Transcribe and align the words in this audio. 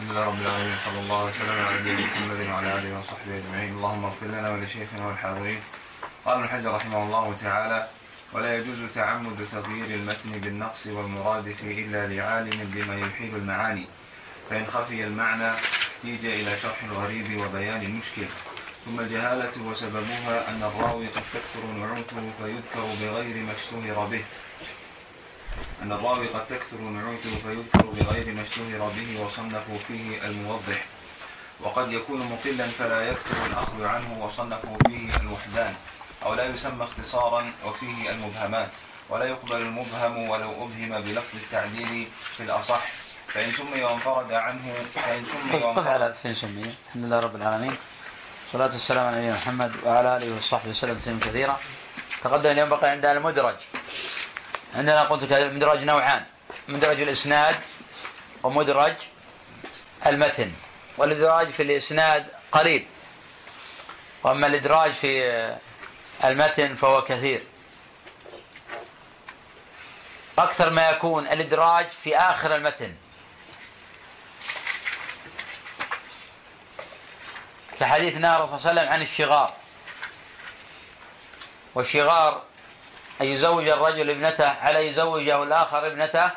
الحمد 0.00 0.12
لله 0.12 0.26
رب 0.26 0.40
العالمين 0.40 0.76
صلى 0.84 1.00
الله 1.00 1.24
وسلم 1.24 1.64
على 1.64 1.80
نبينا 1.80 2.00
محمد 2.00 2.40
وعلى 2.48 2.78
آله 2.78 2.98
وصحبه 2.98 3.32
أجمعين. 3.38 3.72
اللهم 3.76 4.04
اغفر 4.04 4.26
لنا 4.26 4.50
ولشيخنا 4.50 5.06
والحاضرين. 5.06 5.60
قال 6.24 6.38
ابن 6.38 6.48
حجر 6.48 6.74
رحمه 6.74 7.02
الله 7.04 7.36
تعالى 7.40 7.88
ولا 8.32 8.56
يجوز 8.56 8.78
تعمد 8.94 9.46
تغيير 9.52 9.88
المتن 9.98 10.30
بالنقص 10.40 10.86
والمرادف 10.86 11.62
إلا 11.62 12.06
لعالم 12.06 12.58
بما 12.74 12.94
يحيل 13.06 13.36
المعاني 13.36 13.86
فإن 14.50 14.66
خفي 14.66 15.04
المعنى 15.04 15.50
احتيج 15.50 16.24
إلى 16.24 16.56
شرح 16.56 16.84
الغريب 16.84 17.40
وبيان 17.40 17.82
المشكل 17.82 18.28
ثم 18.84 19.00
الجهالة 19.00 19.54
وسببها 19.68 20.48
أن 20.48 20.60
الراوي 20.62 21.06
قد 21.06 21.24
تكثر 21.34 21.62
نعوته 21.80 22.20
فيذكر 22.38 22.84
بغير 23.00 23.36
ما 23.46 23.52
اشتهر 23.52 24.06
به. 24.06 24.24
أن 25.82 25.92
الراوي 25.92 26.26
قد 26.28 26.46
تكثر 26.46 26.76
نعوته 26.76 27.32
فيذكر 27.42 27.86
بغير 27.86 28.34
ما 28.34 28.42
اشتهر 28.42 28.92
به 28.96 29.20
وصنفوا 29.24 29.78
فيه 29.88 30.26
الموضح. 30.26 30.84
وقد 31.60 31.92
يكون 31.92 32.20
مقلا 32.20 32.66
فلا 32.66 33.08
يكثر 33.08 33.46
الأخذ 33.46 33.84
عنه 33.84 34.24
وصنفوا 34.24 34.76
فيه 34.86 35.16
الوحدان 35.16 35.74
أو 36.22 36.34
لا 36.34 36.46
يسمى 36.46 36.84
اختصارا 36.84 37.52
وفيه 37.66 38.10
المبهمات. 38.10 38.70
ولا 39.08 39.24
يقبل 39.24 39.56
المبهم 39.56 40.28
ولو 40.28 40.50
أبهم 40.50 41.00
بلفظ 41.00 41.34
التعديل 41.34 42.08
في 42.36 42.42
الأصح. 42.42 42.82
فإن 43.28 43.52
سمي 43.52 43.84
وانفرد 43.84 44.32
عنه 44.32 44.74
فإن 44.94 45.24
سمي 45.24 45.52
قف 45.52 45.64
وانفرد 45.64 45.86
على 45.86 46.14
فين 46.14 46.34
سمي؟ 46.34 46.74
الحمد 46.86 47.04
لله 47.04 47.18
رب 47.18 47.36
العالمين. 47.36 47.76
والصلاة 48.44 48.72
والسلام 48.72 49.06
على 49.06 49.16
نبينا 49.16 49.34
محمد 49.34 49.72
وعلى 49.84 50.16
آله 50.16 50.36
وصحبه 50.36 50.70
وسلم 50.70 50.98
تسليما 50.98 51.20
كثيرا. 51.20 51.60
تقدم 52.22 52.50
اليوم 52.50 52.68
بقي 52.68 52.90
عندنا 52.90 53.12
المدرج. 53.12 53.54
عندنا 54.74 55.02
قلت 55.02 55.24
لك 55.24 55.32
المدرج 55.32 55.84
نوعان 55.84 56.24
مدرج 56.68 57.00
الإسناد 57.00 57.60
ومدرج 58.42 58.94
المتن. 60.06 60.52
والإدراج 60.98 61.50
في 61.50 61.62
الإسناد 61.62 62.26
قليل. 62.52 62.86
وأما 64.22 64.46
الإدراج 64.46 64.92
في 64.92 65.56
المتن 66.24 66.74
فهو 66.74 67.04
كثير. 67.04 67.42
أكثر 70.38 70.70
ما 70.70 70.90
يكون 70.90 71.26
الإدراج 71.26 71.86
في 71.86 72.16
آخر 72.16 72.54
المتن. 72.54 72.94
كحديث 77.80 78.16
نهى 78.16 78.36
صلى 78.36 78.44
الله 78.44 78.68
عليه 78.68 78.80
وسلم 78.80 78.88
عن 78.88 79.02
الشغار. 79.02 79.54
والشغار 81.74 82.49
أن 83.20 83.26
يزوج 83.26 83.68
الرجل 83.68 84.10
ابنته 84.10 84.48
على 84.48 84.86
يزوجه 84.86 85.42
الآخر 85.42 85.86
ابنته 85.86 86.30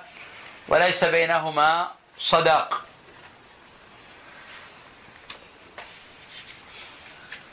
وليس 0.68 1.04
بينهما 1.04 1.92
صداق. 2.18 2.86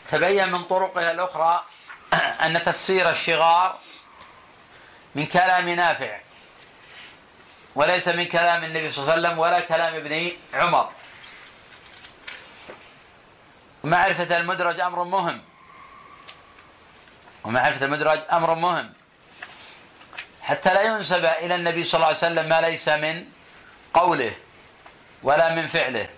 تبين 0.08 0.52
من 0.52 0.64
طرقها 0.64 1.10
الأخرى 1.10 1.64
أن 2.42 2.62
تفسير 2.62 3.10
الشغار 3.10 3.78
من 5.14 5.26
كلام 5.26 5.68
نافع 5.68 6.20
وليس 7.74 8.08
من 8.08 8.24
كلام 8.24 8.64
النبي 8.64 8.90
صلى 8.90 9.02
الله 9.02 9.12
عليه 9.12 9.22
وسلم 9.22 9.38
ولا 9.38 9.60
كلام 9.60 9.94
ابن 9.94 10.30
عمر. 10.54 10.90
ومعرفة 13.84 14.36
المدرج 14.36 14.80
أمر 14.80 15.04
مهم. 15.04 15.42
ومعرفة 17.44 17.86
المدرج 17.86 18.20
أمر 18.32 18.54
مهم. 18.54 18.99
حتى 20.50 20.74
لا 20.74 20.82
ينسب 20.82 21.24
إلى 21.24 21.54
النبي 21.54 21.84
صلى 21.84 21.94
الله 21.94 22.06
عليه 22.06 22.16
وسلم 22.16 22.48
ما 22.48 22.60
ليس 22.60 22.88
من 22.88 23.24
قوله 23.94 24.32
ولا 25.22 25.54
من 25.54 25.66
فعله. 25.66 26.08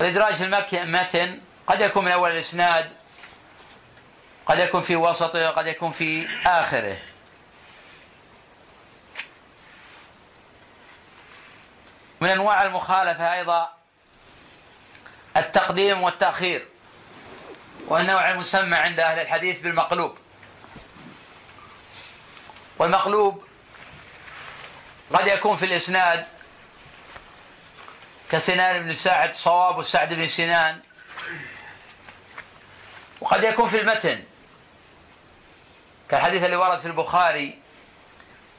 الإدراج 0.00 0.34
في 0.34 0.82
المتن 0.82 1.40
قد 1.66 1.80
يكون 1.80 2.04
من 2.04 2.10
أول 2.10 2.30
الإسناد 2.30 2.92
قد 4.46 4.58
يكون 4.58 4.80
في 4.80 4.96
وسطه 4.96 5.48
وقد 5.48 5.66
يكون 5.66 5.90
في 5.90 6.28
آخره. 6.46 6.98
من 12.20 12.28
أنواع 12.28 12.62
المخالفة 12.62 13.34
أيضا 13.34 13.72
التقديم 15.36 16.02
والتأخير 16.02 16.66
والنوع 17.88 18.30
المسمى 18.30 18.76
عند 18.76 19.00
أهل 19.00 19.18
الحديث 19.18 19.60
بالمقلوب. 19.60 20.25
والمقلوب 22.78 23.44
قد 25.12 25.26
يكون 25.26 25.56
في 25.56 25.64
الإسناد 25.64 26.26
كسنان 28.30 28.82
بن 28.82 28.92
سعد 28.92 29.34
صواب 29.34 29.78
وسعد 29.78 30.14
بن 30.14 30.28
سنان. 30.28 30.80
وقد 33.20 33.44
يكون 33.44 33.68
في 33.68 33.80
المتن 33.80 34.24
كالحديث 36.08 36.42
اللي 36.44 36.56
ورد 36.56 36.78
في 36.78 36.86
البخاري 36.86 37.58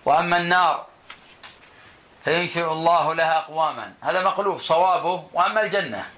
وأما 0.06 0.38
النار 0.38 0.88
فينشئ 2.24 2.72
الله 2.72 3.14
لها 3.14 3.38
أقواما. 3.38 3.94
هذا 4.04 4.24
مقلوب 4.24 4.60
صوابه. 4.60 5.30
وأما 5.34 5.62
الجنة 5.62 6.10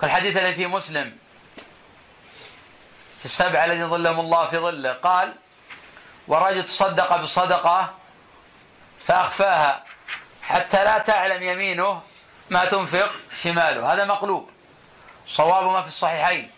كالحديث 0.00 0.36
الذي 0.36 0.54
في 0.54 0.66
مسلم 0.66 1.18
في 3.18 3.24
السبع 3.24 3.64
الذي 3.64 3.84
ظلهم 3.84 4.20
الله 4.20 4.46
في 4.46 4.58
ظله. 4.58 4.92
قال 4.92 5.34
ورجل 6.28 6.66
تصدق 6.66 7.16
بصدقة 7.16 7.94
فأخفاها 9.04 9.84
حتى 10.42 10.84
لا 10.84 10.98
تعلم 10.98 11.42
يمينه 11.42 12.02
ما 12.50 12.64
تنفق 12.64 13.10
شماله. 13.34 13.92
هذا 13.92 14.04
مقلوب. 14.04 14.50
صواب 15.26 15.64
ما 15.64 15.82
في 15.82 15.88
الصحيحين. 15.88 16.50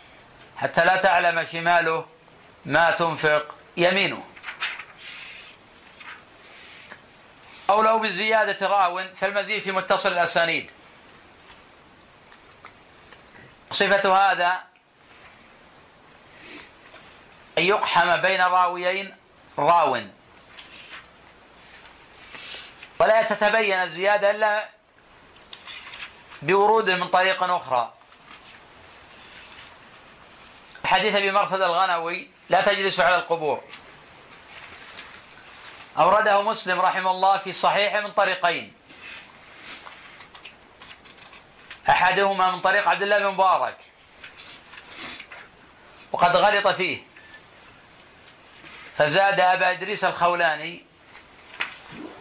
حتى 0.57 0.85
لا 0.85 0.97
تعلم 0.97 1.45
شماله 1.45 2.07
ما 2.65 2.91
تنفق 2.91 3.55
يمينه. 3.77 4.25
أو 7.71 7.83
لو 7.83 7.99
بزيادة 7.99 8.67
راو 8.67 9.03
فالمزيد 9.15 9.63
في 9.63 9.73
متصل 9.73 10.13
الأسانيد. 10.13 10.71
صفة 13.71 14.17
هذا 14.17 14.61
أن 17.59 17.63
يقحم 17.63 18.17
بين 18.17 18.41
راويين 18.41 19.17
راو 19.59 20.03
ولا 22.99 23.23
تتبين 23.23 23.83
الزيادة 23.83 24.31
إلا 24.31 24.69
بوروده 26.43 26.97
من 26.97 27.09
طريق 27.09 27.43
أخرى. 27.43 27.93
حديث 30.85 31.15
أبي 31.15 31.31
مرثد 31.31 31.63
الغنوي 31.63 32.31
لا 32.49 32.61
تجلس 32.61 33.01
على 33.01 33.17
القبور. 33.17 33.65
أورده 35.99 36.43
مسلم 36.43 36.81
رحمه 36.81 37.11
الله 37.11 37.39
في 37.39 37.53
صحيحه 37.53 38.01
من 38.01 38.13
طريقين. 38.13 38.73
أحدهما 41.89 42.51
من 42.51 42.61
طريق 42.61 42.89
عبد 42.89 43.03
الله 43.03 43.19
بن 43.19 43.27
مبارك. 43.27 43.77
وقد 46.13 46.37
غلط 46.37 46.69
فيه. 46.69 47.16
فزاد 48.99 49.41
أبا 49.41 49.71
إدريس 49.71 50.05
الخولاني 50.05 50.85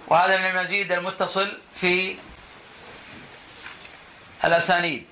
وهذا 0.08 0.38
من 0.38 0.46
المزيد 0.46 0.92
المتصل 0.92 1.58
في 1.74 2.18
الأسانيد. 4.46 5.08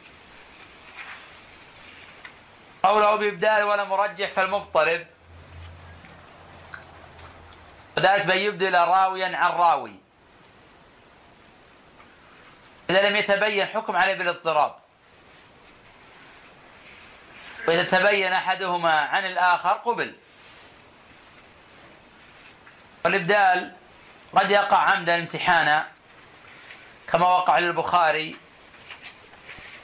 قوله 2.84 3.16
بإبدال 3.16 3.64
ولا 3.64 3.84
مرجح 3.84 4.30
فالمضطرب. 4.30 5.08
وذلك 7.98 8.26
بأن 8.26 8.38
يبدل 8.38 8.76
راويا 8.76 9.38
عن 9.38 9.52
راوي. 9.52 9.96
إذا 12.90 13.10
لم 13.10 13.16
يتبين 13.16 13.66
حكم 13.66 13.96
عليه 13.96 14.14
بالاضطراب. 14.14 14.76
وإذا 17.68 17.84
تبين 17.84 18.34
أحدهما 18.34 18.92
عن 18.92 19.26
الآخر 19.26 19.70
قبل. 19.70 20.16
والإبدال 23.06 23.72
قد 24.36 24.52
يقع 24.52 24.78
عمدا 24.78 25.16
امتحانا 25.16 25.88
كما 27.08 27.28
وقع 27.28 27.60
للبخاري 27.60 28.38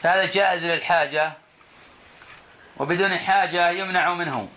فهذا 0.04 0.26
جائز 0.26 0.64
للحاجة 0.64 1.34
وبدون 2.78 3.18
حاجة 3.18 3.70
يمنع 3.70 4.14
منه. 4.14 4.50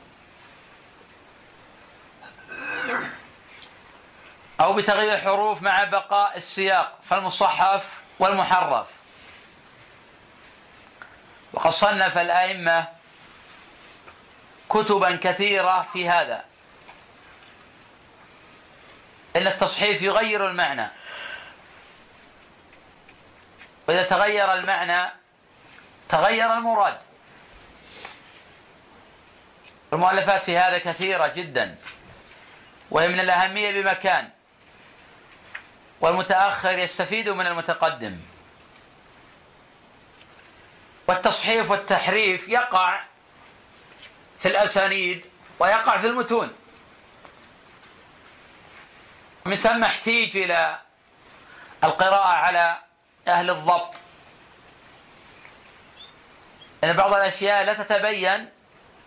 أو 4.60 4.72
بتغيير 4.72 5.14
الحروف 5.14 5.62
مع 5.62 5.84
بقاء 5.84 6.36
السياق 6.36 6.98
فالمصحف 7.04 8.02
والمحرف. 8.18 8.88
وقد 11.52 11.70
صنف 11.70 12.18
الأئمة 12.18 12.88
كتبا 14.70 15.16
كثيرة 15.16 15.86
في 15.92 16.08
هذا. 16.08 16.51
إن 19.36 19.46
التصحيف 19.46 20.02
يغير 20.02 20.46
المعنى. 20.46 20.88
وإذا 23.88 24.02
تغير 24.02 24.52
المعنى 24.52 25.12
تغير 26.08 26.52
المراد. 26.52 26.98
المؤلفات 29.92 30.42
في 30.42 30.58
هذا 30.58 30.78
كثيرة 30.78 31.26
جدا 31.26 31.76
وهي 32.90 33.08
من 33.08 33.20
الأهمية 33.20 33.82
بمكان 33.82 34.28
والمتأخر 36.00 36.78
يستفيد 36.78 37.28
من 37.28 37.46
المتقدم. 37.46 38.20
والتصحيف 41.08 41.70
والتحريف 41.70 42.48
يقع 42.48 43.00
في 44.38 44.48
الأسانيد 44.48 45.24
ويقع 45.58 45.98
في 45.98 46.06
المتون. 46.06 46.52
من 49.44 49.56
ثم 49.56 49.84
احتيج 49.84 50.36
إلى 50.36 50.78
القراءة 51.84 52.28
على 52.28 52.78
أهل 53.28 53.50
الضبط. 53.50 53.94
لأن 56.82 56.96
بعض 56.96 57.14
الأشياء 57.14 57.64
لا 57.64 57.74
تتبين 57.74 58.48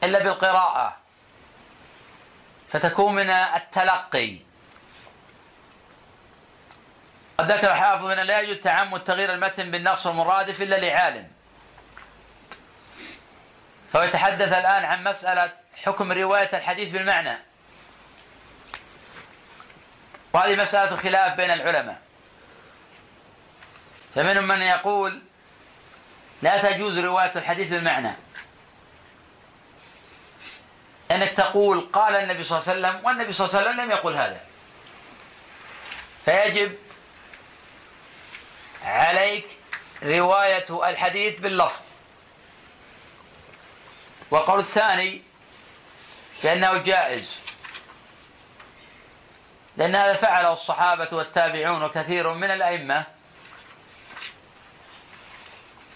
إلا 0.04 0.20
بالقراءة 0.20 0.98
فتكون 2.72 3.16
من 3.16 3.30
التلقي. 3.30 4.38
قد 7.38 7.52
ذكر 7.52 7.76
حافظ 7.76 8.06
أن 8.06 8.20
لا 8.20 8.40
يجوز 8.40 8.58
تعمد 8.58 9.04
تغيير 9.04 9.34
المتن 9.34 9.72
بالنقص 9.72 10.08
المرادف 10.08 10.62
إلا 10.62 10.76
لعالم. 10.76 11.32
فهو 13.94 14.04
يتحدث 14.04 14.54
الآن 14.54 14.86
عن 14.86 15.04
مسألة 15.04 15.52
حكم 15.84 16.12
رواية 16.12 16.50
الحديث 16.54 16.92
بالمعنى. 16.92 17.38
وهذه 20.36 20.56
مسألة 20.56 20.98
خلاف 20.98 21.34
بين 21.34 21.52
العلماء. 21.52 22.02
فمنهم 24.16 24.48
من 24.48 24.62
يقول 24.62 25.22
لا 26.42 26.72
تجوز 26.72 27.00
رواية 27.00 27.32
الحديث 27.36 27.70
بالمعنى 27.70 28.12
أنك 31.12 31.32
تقول 31.32 31.88
قال 31.94 32.16
النبي 32.16 32.44
صلى 32.44 32.60
الله 32.60 32.70
عليه 32.70 32.80
وسلم 32.80 33.06
والنبي 33.06 33.32
صلى 33.34 33.48
الله 33.48 33.60
عليه 33.60 33.70
وسلم 33.70 33.82
لم 33.82 33.92
يقل 33.92 34.16
هذا. 34.16 34.42
فيجب 36.26 36.76
عليك 38.84 39.48
رواية 40.04 40.90
الحديث 40.90 41.40
باللفظ. 41.40 41.82
وقول 44.32 44.60
الثاني 44.60 45.22
بأنه 46.44 46.78
جائز. 46.78 47.38
لأن 49.78 49.96
هذا 49.96 50.14
فعله 50.14 50.54
الصحابة 50.54 51.08
والتابعون 51.12 51.84
وكثير 51.84 52.34
من 52.34 52.52
الأئمة. 52.52 53.04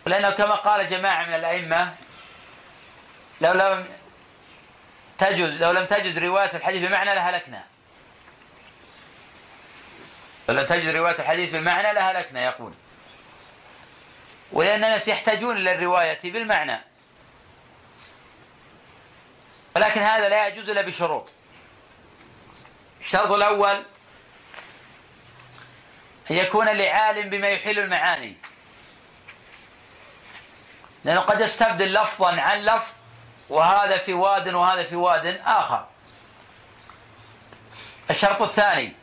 لأنه 0.05 0.29
كما 0.29 0.55
قال 0.55 0.89
جماعة 0.89 1.25
من 1.25 1.33
الأئمة 1.33 1.95
لو 3.41 3.53
لم 3.53 3.87
تجز 5.17 5.61
لو 5.61 5.71
لم 5.71 5.85
تجز 5.85 6.19
رواية 6.19 6.49
الحديث 6.53 6.87
بمعنى 6.87 7.15
لهلكنا. 7.15 7.63
لو 10.49 10.55
لم 10.55 10.65
تجز 10.65 10.95
رواية 10.95 11.19
الحديث 11.19 11.51
بالمعنى 11.51 11.93
لهلكنا 11.93 12.43
يقول. 12.45 12.73
ولأن 14.51 14.83
الناس 14.83 15.07
يحتاجون 15.07 15.57
إلى 15.57 15.75
الرواية 15.75 16.19
بالمعنى. 16.23 16.81
ولكن 19.75 20.01
هذا 20.01 20.29
لا 20.29 20.47
يجوز 20.47 20.69
إلا 20.69 20.81
بشروط. 20.81 21.29
الشرط 23.01 23.31
الأول 23.31 23.83
أن 26.31 26.35
يكون 26.35 26.65
لعالم 26.69 27.29
بما 27.29 27.47
يحل 27.47 27.79
المعاني. 27.79 28.35
لأنه 31.05 31.19
قد 31.19 31.41
يستبدل 31.41 31.93
لفظا 31.93 32.41
عن 32.41 32.57
لفظ 32.59 32.93
وهذا 33.49 33.97
في 33.97 34.13
واد 34.13 34.47
وهذا 34.47 34.83
في 34.83 34.95
واد 34.95 35.41
آخر. 35.45 35.87
الشرط 38.09 38.41
الثاني 38.41 38.93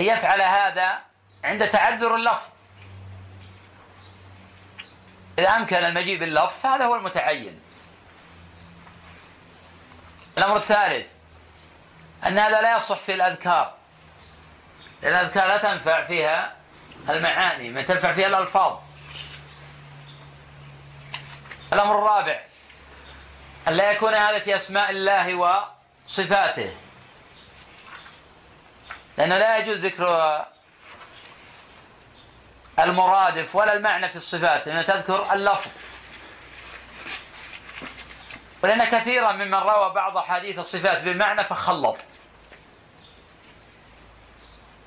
أن 0.00 0.04
يفعل 0.04 0.42
هذا 0.42 0.98
عند 1.44 1.68
تعذر 1.68 2.14
اللفظ. 2.14 2.48
إذا 5.38 5.50
أمكن 5.50 5.76
المجيء 5.76 6.18
باللفظ 6.18 6.66
هذا 6.66 6.84
هو 6.84 6.96
المتعين. 6.96 7.61
الأمر 10.38 10.56
الثالث 10.56 11.06
أن 12.26 12.38
هذا 12.38 12.60
لا 12.60 12.76
يصح 12.76 12.98
في 12.98 13.14
الأذكار. 13.14 13.74
الأذكار 15.04 15.46
لا 15.48 15.56
تنفع 15.56 16.04
فيها 16.04 16.52
المعاني 17.08 17.70
ما 17.70 17.82
تنفع 17.82 18.12
فيها 18.12 18.26
الألفاظ. 18.26 18.78
الأمر 21.72 21.98
الرابع 21.98 22.40
أن 23.68 23.72
لا 23.72 23.92
يكون 23.92 24.14
هذا 24.14 24.38
في 24.38 24.56
أسماء 24.56 24.90
الله 24.90 25.34
وصفاته. 25.34 26.74
لأنه 29.18 29.38
لا 29.38 29.56
يجوز 29.56 29.78
ذكر 29.78 30.44
المرادف 32.78 33.56
ولا 33.56 33.72
المعنى 33.72 34.08
في 34.08 34.16
الصفات 34.16 34.66
لأنه 34.66 34.82
تذكر 34.82 35.32
اللفظ. 35.32 35.70
ولأن 38.62 38.84
كثيرا 38.84 39.32
ممن 39.32 39.54
روى 39.54 39.90
بعض 39.90 40.16
أحاديث 40.16 40.58
الصفات 40.58 41.02
بالمعنى 41.02 41.44
فخلط. 41.44 41.98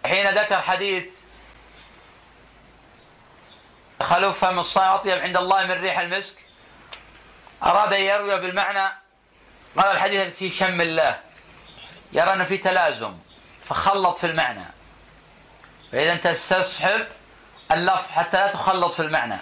حين 0.05 0.29
ذكر 0.29 0.61
حديث 0.61 1.09
خلوف 4.01 4.45
فم 4.45 4.59
أطيب 4.77 5.19
عند 5.19 5.37
الله 5.37 5.65
من 5.65 5.71
ريح 5.71 5.99
المسك 5.99 6.37
أراد 7.63 7.93
أن 7.93 8.01
يروي 8.01 8.39
بالمعنى 8.39 8.93
قال 9.77 9.91
الحديث 9.91 10.35
في 10.35 10.49
شم 10.49 10.81
الله 10.81 11.19
يرى 12.11 12.33
أنه 12.33 12.43
في 12.43 12.57
تلازم 12.57 13.17
فخلط 13.65 14.17
في 14.17 14.27
المعنى. 14.27 14.65
فإذا 15.91 16.15
تستصحب 16.15 17.07
اللفظ 17.71 18.11
حتى 18.11 18.37
لا 18.37 18.47
تخلط 18.47 18.93
في 18.93 18.99
المعنى. 18.99 19.37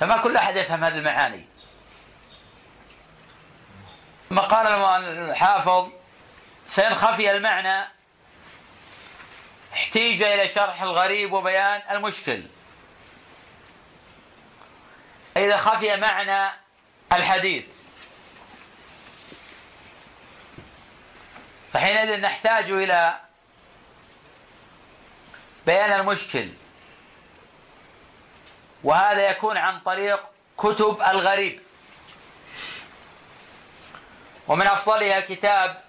فما 0.00 0.16
كل 0.16 0.36
أحد 0.36 0.56
يفهم 0.56 0.84
هذه 0.84 0.98
المعاني. 0.98 1.51
ثم 4.32 4.40
قال 4.40 4.66
الحافظ 5.30 5.88
فإن 6.66 6.94
خفي 6.94 7.30
المعنى 7.30 7.88
احتيج 9.72 10.22
إلى 10.22 10.48
شرح 10.48 10.82
الغريب 10.82 11.32
وبيان 11.32 11.82
المشكل. 11.90 12.42
إذا 15.36 15.56
خفي 15.56 15.96
معنى 15.96 16.52
الحديث. 17.12 17.68
فحينئذ 21.72 22.20
نحتاج 22.20 22.70
إلى 22.70 23.20
بيان 25.66 25.92
المشكل. 25.92 26.48
وهذا 28.84 29.30
يكون 29.30 29.56
عن 29.56 29.80
طريق 29.80 30.20
كتب 30.58 31.02
الغريب. 31.02 31.61
ومن 34.48 34.66
أفضلها 34.66 35.20
كتاب 35.20 35.82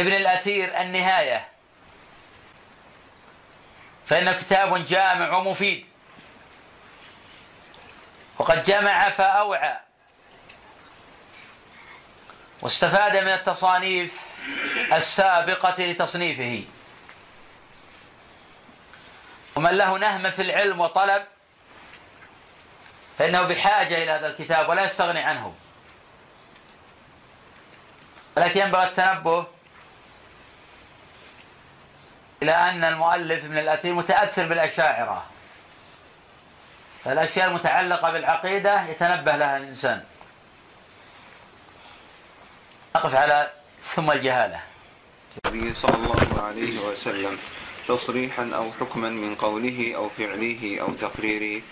ابن 0.00 0.12
الأثير 0.12 0.80
النهاية. 0.80 1.48
فإنه 4.06 4.32
كتاب 4.32 4.84
جامع 4.84 5.36
ومفيد. 5.36 5.86
وقد 8.38 8.64
جمع 8.64 9.10
فأوعى. 9.10 9.76
واستفاد 12.62 13.16
من 13.16 13.28
التصانيف 13.28 14.20
السابقة 14.92 15.84
لتصنيفه. 15.84 16.64
ومن 19.56 19.70
له 19.70 19.98
نهم 19.98 20.30
في 20.30 20.42
العلم 20.42 20.80
وطلب 20.80 21.24
فإنه 23.18 23.42
بحاجة 23.42 24.02
إلى 24.02 24.10
هذا 24.10 24.26
الكتاب 24.26 24.68
ولا 24.68 24.84
يستغني 24.84 25.20
عنه. 25.20 25.54
ولكن 28.36 28.60
ينبغي 28.60 28.84
التنبه 28.84 29.46
إلى 32.42 32.52
أن 32.52 32.84
المؤلف 32.84 33.44
من 33.44 33.58
الأثير 33.58 33.94
متأثر 33.94 34.46
بالأشاعرة. 34.46 35.24
فالأشياء 37.04 37.48
المتعلقة 37.48 38.10
بالعقيدة 38.10 38.82
يتنبه 38.86 39.36
لها 39.36 39.56
الإنسان. 39.56 40.04
أقف 42.96 43.14
على 43.14 43.50
ثم 43.94 44.10
الجهالة. 44.10 44.60
النبي 45.46 45.74
صلى 45.74 45.94
الله 45.94 46.42
عليه 46.42 46.78
وسلم 46.78 47.38
تصريحا 47.88 48.50
أو 48.54 48.72
حكما 48.80 49.08
من 49.08 49.34
قوله 49.34 49.92
أو 49.96 50.08
فعله 50.08 50.78
أو 50.80 50.92
تقريره 50.92 51.62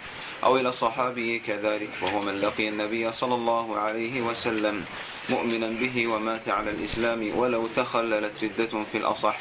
أو 0.45 0.57
إلى 0.57 0.69
الصحابي 0.69 1.39
كذلك 1.39 1.91
وهو 2.03 2.21
من 2.21 2.41
لقي 2.41 2.69
النبي 2.69 3.13
صلى 3.13 3.35
الله 3.35 3.79
عليه 3.79 4.21
وسلم 4.21 4.85
مؤمنا 5.31 5.69
به 5.81 6.07
ومات 6.07 6.49
على 6.49 6.71
الإسلام 6.71 7.39
ولو 7.39 7.67
تخللت 7.77 8.45
ردة 8.45 8.85
في 8.93 8.99
الأصح 8.99 9.37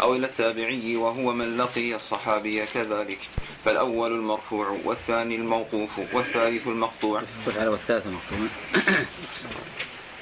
أو 0.00 0.14
إلى 0.14 0.26
التابعي 0.26 0.96
وهو 0.96 1.32
من 1.32 1.56
لقي 1.56 1.94
الصحابي 1.94 2.66
كذلك. 2.66 3.18
فالأول 3.64 4.12
المرفوع 4.12 4.78
والثاني 4.84 5.34
الموقوف 5.34 5.90
والثالث 6.12 6.66
المقطوع. 6.66 7.22
والثالث 7.46 8.06
المقطوع. 8.06 8.38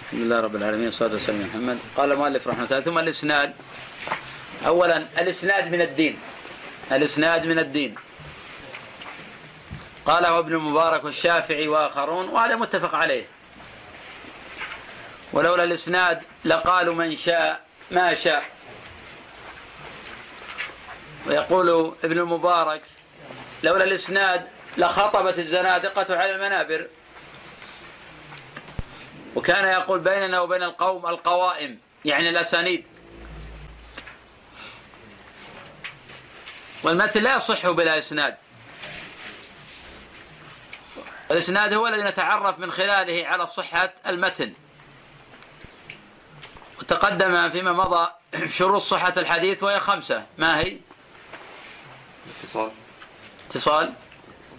الحمد 0.07 0.21
لله 0.21 0.41
رب 0.41 0.57
العالمين 0.57 0.85
والصلاة 0.85 1.13
والسلام 1.13 1.39
على 1.39 1.49
محمد. 1.49 1.79
قال 1.97 2.13
المؤلف 2.13 2.49
رحمه 2.49 2.65
الله 2.65 2.81
ثم 2.81 2.99
الإسناد. 2.99 3.53
أولا 4.67 4.97
الإسناد 5.19 5.73
من 5.73 5.81
الدين. 5.81 6.19
الإسناد 6.93 7.47
من 7.47 7.59
الدين. 7.59 7.95
قاله 10.07 10.39
ابن 10.39 10.53
المبارك 10.55 11.05
والشافعي 11.05 11.69
وآخرون 11.69 12.29
وهذا 12.29 12.57
متفق 12.57 12.95
عليه. 12.95 13.36
ولولا 15.37 15.65
الإسناد 15.65 16.23
لقالوا 16.45 16.95
من 16.95 17.17
شاء 17.17 17.65
ما 17.91 18.15
شاء. 18.15 18.45
ويقول 21.27 21.97
ابن 22.05 22.19
المبارك 22.19 22.83
لولا 23.63 23.85
الإسناد 23.85 24.49
لخطبت 24.77 25.39
الزنادقة 25.39 26.17
على 26.17 26.31
المنابر. 26.31 26.87
وكان 29.35 29.65
يقول 29.65 30.01
بيننا 30.01 30.41
وبين 30.41 30.63
القوم 30.63 31.07
القوائم 31.07 31.79
يعني 32.05 32.29
الأسانيد. 32.29 32.85
والمتن 36.83 37.23
لا 37.23 37.37
يصح 37.37 37.71
بلا 37.71 37.99
إسناد. 37.99 38.37
الإسناد 41.31 41.75
هو 41.75 41.87
الذي 41.87 42.03
نتعرف 42.03 42.59
من 42.59 42.73
خلاله 42.73 43.27
على 43.27 43.47
صحة 43.47 43.93
المتن. 44.07 44.53
وتقدم 46.81 47.51
فيما 47.51 47.73
مضى 47.73 48.09
شروط 48.47 48.83
صحة 48.83 49.13
الحديث 49.17 49.63
وهي 49.63 49.81
خمسة. 49.81 50.23
ما 50.39 50.61
هي؟ 50.61 50.77
اتصال. 52.41 52.71
اتصال. 53.51 53.93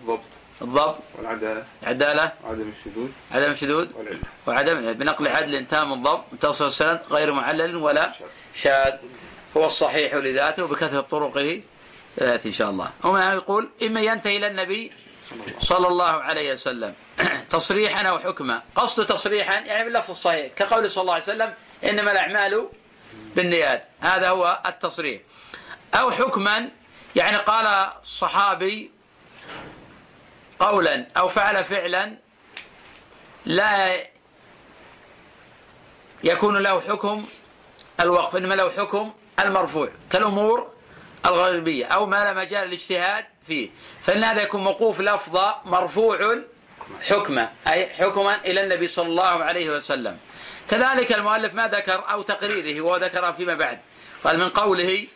الضبط 0.01 0.19
الضبط. 0.61 0.97
والعدالة. 1.17 1.65
العدالة. 1.83 2.31
عدم 2.43 2.69
الشذوذ. 2.69 3.09
عدم 3.31 3.51
الشذوذ. 3.51 3.87
والعلم 3.95 4.21
وعدم 4.47 4.93
بنقل 4.93 5.27
عدل 5.27 5.67
تام 5.67 5.93
الضبط 5.93 6.23
متصل 6.31 6.67
السند 6.67 6.99
غير 7.11 7.33
معلل 7.33 7.75
ولا 7.75 8.11
شاذ. 8.55 8.93
هو 9.57 9.65
الصحيح 9.65 10.13
لذاته 10.13 10.67
بكثرة 10.67 11.01
طرقه. 11.01 11.61
يأتي 12.17 12.49
إن 12.49 12.53
شاء 12.53 12.69
الله. 12.69 12.89
وما 13.03 13.33
يقول 13.33 13.69
إما 13.83 14.01
ينتهي 14.01 14.37
إلى 14.37 14.47
النبي 14.47 14.91
صلى 15.61 15.87
الله 15.87 16.11
عليه 16.11 16.53
وسلم. 16.53 16.93
تصريحا 17.49 18.07
أو 18.07 18.19
حكما. 18.19 18.61
قصد 18.75 19.05
تصريحا 19.05 19.59
يعني 19.59 19.83
باللفظ 19.83 20.09
الصحيح. 20.09 20.53
كقول 20.53 20.91
صلى 20.91 21.01
الله 21.01 21.13
عليه 21.13 21.23
وسلم 21.23 21.53
إنما 21.83 22.11
الأعمال 22.11 22.69
بالنيات. 23.35 23.87
هذا 23.99 24.29
هو 24.29 24.61
التصريح. 24.65 25.21
أو 25.95 26.11
حكما 26.11 26.69
يعني 27.15 27.37
قال 27.37 27.91
صحابي 28.03 28.91
قولا 30.59 31.05
أو 31.17 31.27
فعل 31.27 31.65
فعلا 31.65 32.17
لا 33.45 34.07
يكون 36.23 36.57
له 36.57 36.81
حكم 36.81 37.25
الوقف 37.99 38.35
إنما 38.35 38.55
له 38.55 38.69
حكم 38.69 39.13
المرفوع 39.39 39.89
كالأمور 40.11 40.71
الغربية 41.25 41.85
أو 41.85 42.05
ما 42.05 42.23
لا 42.23 42.33
مجال 42.33 42.67
الاجتهاد 42.67 43.25
فيه. 43.47 43.69
فإن 44.01 44.23
هذا 44.23 44.41
يكون 44.41 44.63
موقوف 44.63 45.01
لفظة 45.01 45.55
مرفوع 45.65 46.37
حكما 47.09 47.51
أي 47.67 47.89
حكما 47.89 48.45
إلى 48.45 48.63
النبي 48.63 48.87
صلى 48.87 49.07
الله 49.07 49.43
عليه 49.43 49.69
وسلم. 49.69 50.17
كذلك 50.69 51.11
المؤلف 51.11 51.53
ما 51.53 51.67
ذكر 51.67 52.03
أو 52.11 52.21
تقريره 52.21 52.81
وذكر 52.81 53.33
فيما 53.33 53.53
بعد. 53.53 53.79
قال 54.23 54.39
من 54.39 54.49
قوله 54.49 55.07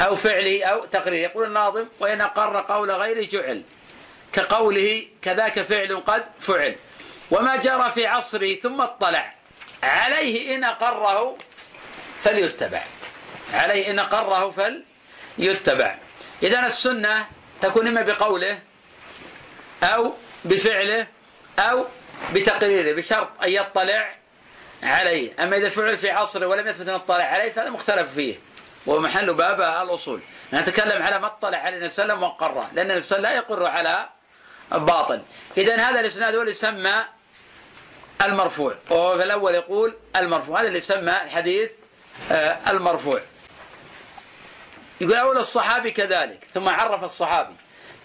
أو 0.00 0.16
فعله 0.16 0.64
أو 0.64 0.84
تقريره. 0.84 1.22
يقول 1.22 1.46
الناظم 1.46 1.86
وإن 2.00 2.20
أقر 2.20 2.60
قول 2.60 2.90
غيره 2.90 3.26
جعل. 3.26 3.62
كقوله 4.32 5.06
كذاك 5.22 5.62
فعل 5.62 6.02
قد 6.06 6.24
فعل. 6.40 6.76
وما 7.30 7.56
جرى 7.56 7.92
في 7.94 8.06
عصره 8.06 8.54
ثم 8.54 8.80
اطلع. 8.80 9.34
عليه 9.82 10.54
إن 10.54 10.64
أقره 10.64 11.36
فليتبع. 12.24 12.82
عليه 13.52 13.90
إن 13.90 13.98
أقره 13.98 14.50
فليتبع. 15.38 15.98
إذا 16.42 16.66
السنة 16.66 17.26
تكون 17.60 17.86
إما 17.86 18.02
بقوله 18.02 18.58
أو 19.82 20.14
بفعله 20.44 21.06
أو 21.58 21.86
بتقريره 22.32 22.96
بشرط 22.96 23.28
أن 23.44 23.48
يطلع 23.48 24.19
عليه 24.82 25.32
أما 25.42 25.56
إذا 25.56 25.68
فعل 25.68 25.98
في 25.98 26.10
عصره 26.10 26.46
ولم 26.46 26.68
يثبت 26.68 26.88
أن 26.88 26.94
يطلع 26.94 27.24
عليه 27.24 27.52
فهذا 27.52 27.70
مختلف 27.70 28.14
فيه. 28.14 28.38
ومحل 28.86 29.34
باب 29.34 29.60
الأصول. 29.60 30.20
نتكلم 30.52 31.02
على 31.02 31.18
ما 31.18 31.26
اطلع 31.26 31.58
عليه 31.58 31.76
النبي 31.76 31.90
صلى 31.90 32.04
الله 32.04 32.14
عليه 32.14 32.26
وسلم 32.26 32.34
وقره 32.34 32.70
لأن 32.74 32.90
النبي 32.90 33.02
صلى 33.02 33.18
الله 33.18 33.28
عليه 33.28 33.38
وسلم 33.40 33.52
لا 33.52 33.56
يقر 33.56 33.66
على 33.66 34.08
باطل 34.72 35.22
إذا 35.56 35.76
هذا 35.76 36.00
الإسناد 36.00 36.34
هو 36.34 36.40
اللي 36.40 36.52
يسمى 36.52 37.04
المرفوع. 38.22 38.74
وهو 38.90 39.16
في 39.16 39.24
الأول 39.24 39.54
يقول 39.54 39.96
المرفوع. 40.16 40.60
هذا 40.60 40.68
اللي 40.68 40.78
يسمى 40.78 41.12
الحديث 41.12 41.70
آه، 42.32 42.58
المرفوع. 42.68 43.20
يقول 45.00 45.14
أول 45.14 45.38
الصحابي 45.38 45.90
كذلك 45.90 46.46
ثم 46.52 46.68
عرف 46.68 47.04
الصحابي 47.04 47.54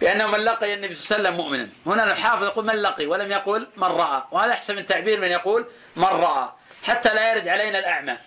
بأنه 0.01 0.27
من 0.27 0.39
لقي 0.39 0.73
النبي 0.73 0.93
صلى 0.93 1.17
الله 1.17 1.29
عليه 1.29 1.39
وسلم 1.39 1.45
مؤمنا. 1.45 1.69
هنا 1.85 2.11
الحافظ 2.11 2.43
يقول 2.43 2.65
من 2.65 2.75
لقي 2.75 3.05
ولم 3.05 3.31
يقل 3.31 3.67
من 3.77 3.87
رأى. 3.87 4.23
وهذا 4.31 4.51
أحسن 4.51 4.75
من 4.75 4.85
تعبير 4.85 5.19
من 5.19 5.31
يقول 5.31 5.65
من 5.95 6.03
رأى. 6.05 6.49
حتى 6.87 7.13
لا 7.13 7.31
يرد 7.31 7.47
علينا 7.47 7.79
الأعمى. 7.79 8.17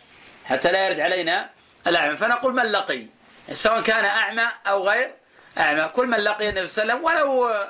حتى 0.45 0.73
لا 0.73 0.87
يرد 0.87 1.01
علينا 1.01 1.51
الأعمى. 1.87 2.17
فنقول 2.17 2.55
من 2.55 2.63
لقي؟ 2.63 3.07
سواء 3.53 3.81
كان 3.81 4.05
أعمى 4.05 4.49
أو 4.67 4.89
غير 4.89 5.15
أعمى. 5.59 5.91
كل 5.97 6.07
من 6.07 6.19
لقي 6.19 6.49
النبي 6.49 6.69
صلى 6.69 6.83
الله 6.83 7.11
عليه 7.11 7.23
وسلم 7.23 7.29
ولو 7.29 7.67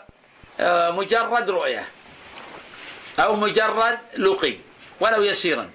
آه، 0.61 0.90
مجرد 0.90 1.50
رؤية 1.50 1.88
أو 3.21 3.37
مجرد 3.37 3.99
لقي 4.16 4.57
ولو 5.00 5.23
يسيرا. 5.23 5.71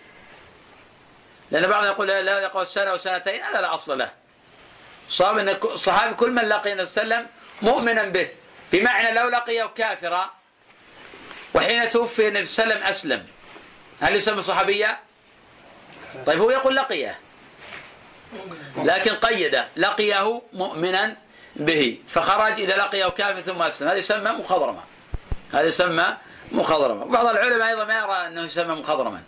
لأن 1.51 1.67
بعضهم 1.67 1.87
يقول 1.87 2.07
لا 2.07 2.39
يقول 2.39 2.67
سنة 2.67 2.91
أو 2.91 2.97
سنتين 2.97 3.43
هذا 3.43 3.61
لا 3.61 3.73
أصل 3.73 3.97
له. 3.97 4.11
صاب 5.09 5.37
أن 5.37 5.49
الصحابي 5.49 6.13
كل 6.13 6.31
من 6.31 6.43
لقي 6.43 6.71
النبي 6.71 6.87
صلى 6.87 7.03
الله 7.03 7.15
عليه 7.15 7.25
وسلم 7.25 7.31
مؤمنا 7.61 8.03
به. 8.03 8.27
بمعنى 8.71 9.11
لو 9.11 9.29
لقيه 9.29 9.63
كافرا 9.63 10.31
وحين 11.53 11.89
توفي 11.89 12.27
النبي 12.27 12.45
صلى 12.45 12.63
الله 12.63 12.75
عليه 12.75 12.85
وسلم 12.85 13.13
أسلم. 13.13 13.27
هل 14.01 14.15
يسمى 14.15 14.41
صحابيا؟ 14.41 14.99
طيب 16.25 16.39
هو 16.39 16.51
يقول 16.51 16.75
لقيه. 16.75 17.19
لكن 18.77 19.15
قيده 19.15 19.67
لقيه 19.75 20.41
مؤمنا 20.53 21.17
به. 21.55 21.99
فخرج 22.09 22.51
إذا 22.51 22.75
لقيه 22.75 23.05
كافر 23.05 23.41
ثم 23.41 23.61
أسلم. 23.61 23.87
هذا 23.87 23.97
يسمى 23.97 24.31
مخضرمة. 24.31 24.81
هذا 25.53 25.67
يسمى 25.67 26.17
مخضرمة. 26.51 27.05
بعض 27.05 27.27
العلماء 27.27 27.67
أيضا 27.67 27.83
ما 27.83 27.97
يرى 27.97 28.27
أنه 28.27 28.41
يسمى 28.41 28.75
مخضرما. 28.75 29.23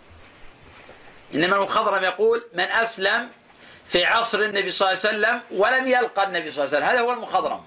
إنما 1.34 1.56
المخضرم 1.56 2.04
يقول 2.04 2.44
من 2.54 2.64
أسلم 2.64 3.28
في 3.86 4.04
عصر 4.04 4.38
النبي 4.38 4.70
صلى 4.70 4.92
الله 4.92 5.00
عليه 5.04 5.18
وسلم 5.18 5.42
ولم 5.50 5.86
يلقى 5.86 6.24
النبي 6.24 6.50
صلى 6.50 6.64
الله 6.64 6.76
عليه 6.76 6.86
وسلم. 6.86 6.96
هذا 6.96 7.00
هو 7.00 7.12
المخضرم. 7.12 7.64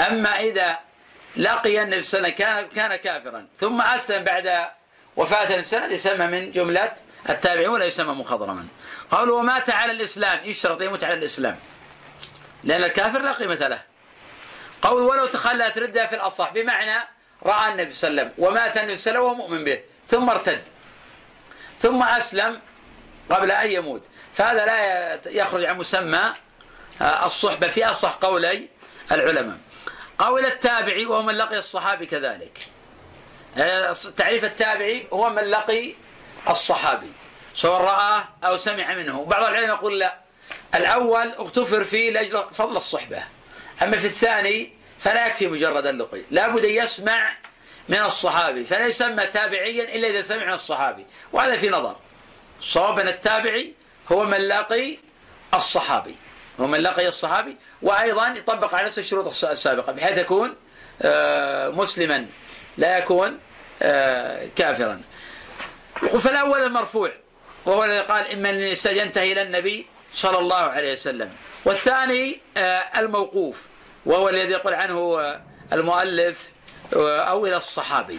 أما 0.00 0.40
إذا 0.40 0.78
لقي 1.36 1.82
النبي 1.82 2.02
صلى 2.02 2.18
الله 2.18 2.34
عليه 2.34 2.34
وسلم 2.34 2.68
كان 2.74 2.88
كان 2.88 2.96
كافرا 2.96 3.46
ثم 3.60 3.80
أسلم 3.80 4.24
بعد 4.24 4.68
وفاة 5.18 5.54
النبي 5.54 5.94
يسمى 5.94 6.26
من 6.26 6.50
جملة 6.50 6.92
التابعون 7.30 7.82
يسمى 7.82 8.12
مخضرما 8.14 8.66
قالوا 9.10 9.38
ومات 9.38 9.70
على 9.70 9.92
الإسلام 9.92 10.40
يشترط 10.44 10.82
يموت 10.82 11.04
على 11.04 11.14
الإسلام. 11.14 11.58
لأن 12.64 12.84
الكافر 12.84 13.22
لا 13.22 13.32
قيمة 13.32 13.54
له. 13.54 13.82
قول 14.82 15.02
ولو 15.02 15.26
تخلت 15.26 15.78
ردة 15.78 16.06
في 16.06 16.14
الأصح 16.14 16.52
بمعنى 16.52 17.08
رأى 17.42 17.72
النبي 17.72 17.92
صلى 17.92 18.10
الله 18.10 18.22
عليه 18.22 18.32
وسلم 18.32 18.46
ومات 18.46 18.76
النبي 18.76 18.96
صلى 18.96 19.10
الله 19.10 19.20
عليه 19.20 19.20
وسلم 19.20 19.22
وهو 19.22 19.34
مؤمن 19.34 19.64
به 19.64 19.80
ثم 20.08 20.30
ارتد. 20.30 20.62
ثم 21.82 22.02
أسلم 22.02 22.60
قبل 23.30 23.50
أن 23.50 23.70
يموت. 23.70 24.02
فهذا 24.34 24.66
لا 24.66 25.20
يخرج 25.30 25.64
عن 25.64 25.78
مسمى 25.78 26.32
آه، 27.02 27.26
الصحبة 27.26 27.68
في 27.68 27.84
أصح 27.84 28.10
قولي 28.10 28.68
العلماء. 29.12 29.58
قول 30.18 30.44
التابعي 30.44 31.06
وهو 31.06 31.22
من 31.22 31.34
لقي 31.34 31.58
الصحابي 31.58 32.06
كذلك. 32.06 32.77
تعريف 34.16 34.44
التابعي 34.44 35.06
هو 35.12 35.30
من 35.30 35.42
لقي 35.42 35.94
الصحابي. 36.50 37.12
سواء 37.54 37.80
رآه 37.80 38.28
أو 38.44 38.56
سمع 38.56 38.94
منه. 38.94 39.24
بعض 39.24 39.42
العلماء 39.42 39.76
يقول 39.76 39.98
لا. 39.98 40.18
الأول 40.74 41.28
اغتفر 41.28 41.84
فيه 41.84 42.10
لأجل 42.10 42.44
فضل 42.52 42.76
الصحبة. 42.76 43.22
أما 43.82 43.96
في 43.96 44.06
الثاني 44.06 44.72
فلا 45.00 45.26
يكفي 45.26 45.46
مجرد 45.46 45.86
اللقي. 45.86 46.20
لابد 46.30 46.64
أن 46.64 46.70
يسمع 46.70 47.36
من 47.88 47.98
الصحابي. 47.98 48.64
فلا 48.64 48.86
يسمى 48.86 49.26
تابعيا 49.26 49.96
إلا 49.96 50.08
إذا 50.08 50.22
سمع 50.22 50.44
من 50.44 50.52
الصحابي. 50.52 51.06
وهذا 51.32 51.56
في 51.56 51.68
نظر. 51.68 51.96
صواب 52.60 52.98
التابعي 52.98 53.74
هو 54.12 54.24
من 54.24 54.38
لقي 54.38 54.98
الصحابي. 55.54 56.16
هو 56.60 56.66
من 56.66 56.80
لقي 56.80 57.08
الصحابي. 57.08 57.56
وأيضا 57.82 58.26
يطبق 58.28 58.74
على 58.74 58.86
نفس 58.86 58.98
الشروط 58.98 59.44
السابقة. 59.44 59.92
بحيث 59.92 60.18
يكون 60.18 60.56
آه، 61.02 61.68
مسلما. 61.68 62.26
لا 62.78 62.98
يكون 62.98 63.38
آه، 63.82 64.48
كافرا. 64.56 65.00
فالأول 66.00 66.62
المرفوع 66.62 67.12
وهو 67.66 67.84
الذي 67.84 68.00
قال 68.00 68.32
إما 68.32 68.50
أن 68.50 68.56
ينتهي 68.96 69.32
إلى 69.32 69.42
النبي 69.42 69.86
صلى 70.14 70.38
الله 70.38 70.56
عليه 70.56 70.92
وسلم. 70.92 71.30
والثاني 71.64 72.40
آه، 72.56 72.84
الموقوف. 72.96 73.66
وهو 74.06 74.28
الذي 74.28 74.52
يقول 74.52 74.74
عنه 74.74 75.20
آه، 75.20 75.40
المؤلف 75.72 76.50
أو 76.94 77.46
إلى 77.46 77.56
الصحابي. 77.56 78.18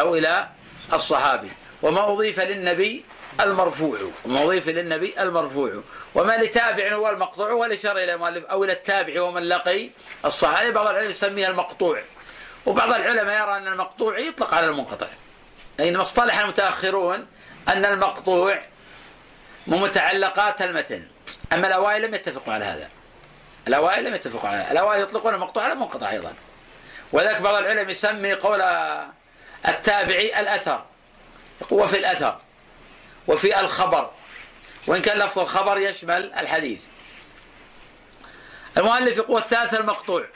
أو 0.00 0.14
إلى 0.14 0.48
الصحابي. 0.92 1.50
وما 1.82 2.12
أضيف 2.12 2.40
للنبي 2.40 3.04
المرفوع. 3.40 3.98
وما 4.24 4.42
أضيف 4.44 4.68
للنبي 4.68 5.14
المرفوع. 5.22 5.82
وما 6.14 6.32
لتابع 6.32 6.94
هو 6.94 7.08
المقطوع 7.08 7.52
والإشارة 7.52 8.04
إلى 8.04 8.14
المؤلف 8.14 8.44
أو 8.44 8.64
إلى 8.64 8.72
التابع 8.72 9.22
ومن 9.22 9.42
لقي 9.42 9.90
الصحابي. 10.24 10.70
بعض 10.70 10.86
العلماء 10.86 11.10
يسميها 11.10 11.48
المقطوع. 11.48 12.02
وبعض 12.66 12.92
العلماء 12.92 13.42
يرى 13.42 13.56
أن 13.56 13.66
المقطوع 13.66 14.18
يطلق 14.18 14.54
على 14.54 14.66
المنقطع. 14.66 15.06
لأن 15.78 15.96
اصطلح 15.96 16.38
المتأخرون 16.38 17.26
أن 17.68 17.84
المقطوع 17.84 18.62
من 19.66 19.78
متعلقات 19.78 20.62
المتن. 20.62 21.06
أما 21.52 21.66
الأوائل 21.66 22.02
لم 22.02 22.14
يتفقوا 22.14 22.54
على 22.54 22.64
هذا. 22.64 22.88
الأوائل 23.68 24.04
لم 24.04 24.14
يتفقوا 24.14 24.48
على 24.48 24.58
هذا. 24.58 24.72
الأوائل 24.72 25.02
يطلقون 25.02 25.34
المقطوع 25.34 25.64
على 25.64 25.72
المنقطع 25.72 26.10
أيضا. 26.10 26.34
وذلك 27.12 27.40
بعض 27.40 27.54
العلم 27.54 27.90
يسمي 27.90 28.34
قول 28.34 28.62
التابعي 29.68 30.40
الأثر. 30.40 30.84
وفي 31.70 31.98
الأثر. 31.98 32.40
وفي 33.28 33.60
الخبر. 33.60 34.10
وإن 34.86 35.02
كان 35.02 35.18
لفظ 35.18 35.38
الخبر 35.38 35.78
يشمل 35.78 36.32
الحديث. 36.32 36.84
المؤلف 38.78 39.16
يقول 39.16 39.42
الثالث 39.42 39.74
المقطوع. 39.74 40.26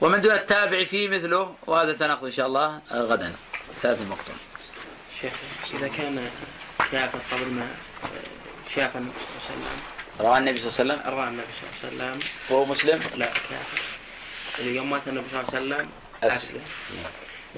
ومن 0.00 0.20
دون 0.20 0.32
التابع 0.32 0.84
فيه 0.84 1.08
مثله 1.08 1.54
وهذا 1.66 1.92
سنأخذ 1.92 2.24
إن 2.24 2.32
شاء 2.32 2.46
الله 2.46 2.80
غدا. 2.92 3.32
ثالث 3.82 4.00
المقطوع 4.02 4.34
شيخ 5.20 5.32
إذا 5.74 5.88
كان 5.88 6.30
شافه 6.92 7.18
قبل 7.32 7.50
ما 7.50 7.68
شاف 8.74 8.96
النبي 8.96 9.12
صلى 9.48 9.56
الله 9.56 9.68
عليه 9.68 9.76
وسلم. 9.76 9.80
رأى 10.20 10.38
النبي 10.38 10.56
صلى 10.56 10.68
الله 10.68 10.94
عليه 10.94 11.02
وسلم؟ 11.02 11.18
رأى 11.18 11.28
النبي 11.28 11.46
صلى 11.52 11.90
الله 11.90 12.04
عليه 12.04 12.12
وسلم. 12.12 12.30
وهو 12.50 12.64
مسلم؟ 12.64 13.00
لا 13.16 13.26
كافر 13.26 13.82
يوم 14.58 14.90
مات 14.90 15.02
النبي 15.06 15.26
صلى 15.32 15.40
الله 15.40 15.54
عليه 15.54 15.66
وسلم 15.66 15.88
أسلم. 16.22 16.36
أسلم. 16.36 16.62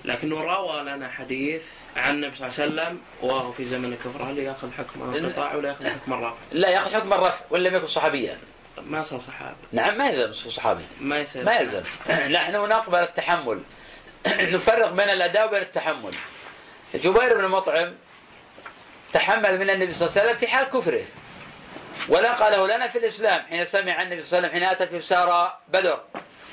لكنه 0.05 0.41
روى 0.41 0.83
لنا 0.83 1.09
حديث 1.09 1.63
عن 1.97 2.15
النبي 2.15 2.37
صلى 2.37 2.49
الله 2.49 2.61
عليه 2.61 2.73
وسلم 2.73 3.01
وهو 3.23 3.53
في 3.53 3.65
زمن 3.65 3.93
الكفر 3.93 4.23
هل 4.23 4.39
يأخذ 4.39 4.73
حكم 4.79 5.15
الانقطاع 5.15 5.55
ولا 5.55 5.69
يأخذ 5.69 5.89
حكم 5.89 6.13
الرفع؟ 6.13 6.37
لا 6.53 6.69
يأخذ 6.69 6.95
حكم 6.95 7.13
الرفع 7.13 7.41
وإن 7.51 7.63
لم 7.63 7.75
يكن 7.75 7.87
صحابيا. 7.87 8.39
ما 8.87 9.03
صار 9.03 9.21
صحابي. 9.21 9.57
نعم 9.73 9.99
ما 9.99 10.09
يلزم 10.09 10.51
صحابي. 10.51 10.85
ما 11.01 11.19
يصير 11.19 11.45
ما 11.45 11.57
يلزم. 11.57 11.83
نحن 12.37 12.53
نقبل 12.53 12.99
التحمل. 12.99 13.63
نفرق 14.27 14.91
بين 14.91 15.11
الأداء 15.11 15.47
وبين 15.47 15.63
التحمل. 15.63 16.15
جبير 16.95 17.39
بن 17.39 17.49
مطعم 17.49 17.95
تحمل 19.13 19.59
من 19.59 19.71
النبي 19.71 19.93
صلى 19.93 20.09
الله 20.09 20.21
عليه 20.21 20.29
وسلم 20.29 20.41
في 20.41 20.47
حال 20.49 20.65
كفره. 20.65 21.05
ولا 22.09 22.33
قاله 22.33 22.77
لنا 22.77 22.89
في 22.89 22.99
الإسلام 22.99 23.43
حين 23.51 23.65
سمع 23.65 24.03
النبي 24.03 24.23
صلى 24.23 24.39
الله 24.39 24.49
عليه 24.49 24.59
وسلم 24.59 24.71
حين 24.71 24.83
أتى 24.83 24.87
في 24.87 25.01
سارى 25.01 25.59
بدر. 25.69 26.01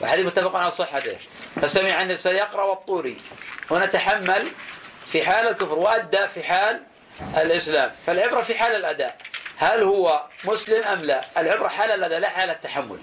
وحديث 0.02 0.26
متفق 0.26 0.56
على 0.56 0.72
صحته 0.72 1.18
فسمع 1.62 2.02
النبي 2.02 2.18
صلى 2.18 2.32
الله 2.32 2.42
عليه 2.42 2.50
وسلم 2.50 2.60
يقرأ 2.60 2.64
والطوري. 2.64 3.18
هنا 3.72 3.86
تحمل 3.86 4.48
في 5.12 5.24
حال 5.26 5.48
الكفر 5.48 5.76
وأدى 5.80 6.28
في 6.28 6.44
حال 6.44 6.84
الإسلام. 7.38 7.92
فالعبرة 8.08 8.42
في 8.42 8.56
حال 8.56 8.76
الأداء. 8.76 9.18
هل 9.58 9.84
هو 9.84 10.24
مسلم 10.46 10.84
أم 10.84 11.00
لا؟ 11.00 11.22
العبرة 11.38 11.68
حال 11.68 11.92
الاداء 11.92 12.20
لا 12.20 12.30
حال 12.30 12.50
التحمل. 12.50 13.00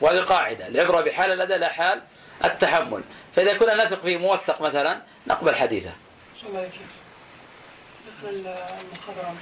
وهذه 0.00 0.20
قاعدة. 0.20 0.66
العبرة 0.66 1.00
بحال 1.00 1.32
الاداء 1.32 1.58
لا 1.58 1.68
حال 1.68 2.02
التحمل. 2.44 3.02
فإذا 3.36 3.58
كنا 3.58 3.84
نثق 3.84 4.02
فيه 4.02 4.16
موثق 4.16 4.60
مثلا 4.60 5.00
نقبل 5.26 5.54
حديثه. 5.54 5.92
صلى 6.40 6.48
الله 6.48 6.60
وسلم 6.60 8.46
المخضرم 8.92 9.36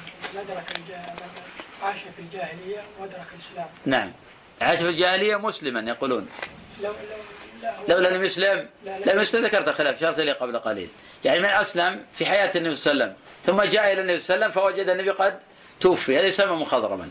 الجا- 0.76 1.14
عاش 1.82 1.96
في 2.16 2.22
الجاهلية 2.22 2.82
وأدرك 3.00 3.26
الإسلام. 3.38 3.68
نعم. 3.86 4.12
عاش 4.60 4.78
في 4.78 4.88
الجاهلية 4.88 5.36
مسلما 5.36 5.90
يقولون. 5.90 6.28
لو 6.82 6.90
لو 7.62 7.72
لولا 7.88 8.08
لم 8.08 8.24
يسلم؟ 8.24 8.68
لم 8.84 9.20
يسلم 9.20 9.44
ذكرت 9.44 9.68
خلاف 9.68 10.00
شرط 10.00 10.18
لي 10.18 10.32
قبل 10.32 10.58
قليل. 10.58 10.88
يعني 11.24 11.38
من 11.40 11.46
أسلم 11.48 12.04
في 12.14 12.26
حياة 12.26 12.50
النبي 12.56 12.76
صلى 12.76 12.92
الله 12.92 13.04
عليه 13.04 13.14
وسلم 13.14 13.16
ثم 13.46 13.62
جاء 13.62 13.92
إلى 13.92 14.00
النبي 14.00 14.20
صلى 14.20 14.34
الله 14.34 14.46
عليه 14.46 14.54
وسلم 14.54 14.62
فوجد 14.62 14.88
النبي 14.88 15.10
قد 15.10 15.40
توفي 15.82 16.18
هذا 16.18 16.26
يسمى 16.26 16.56
مخضرما 16.56 17.10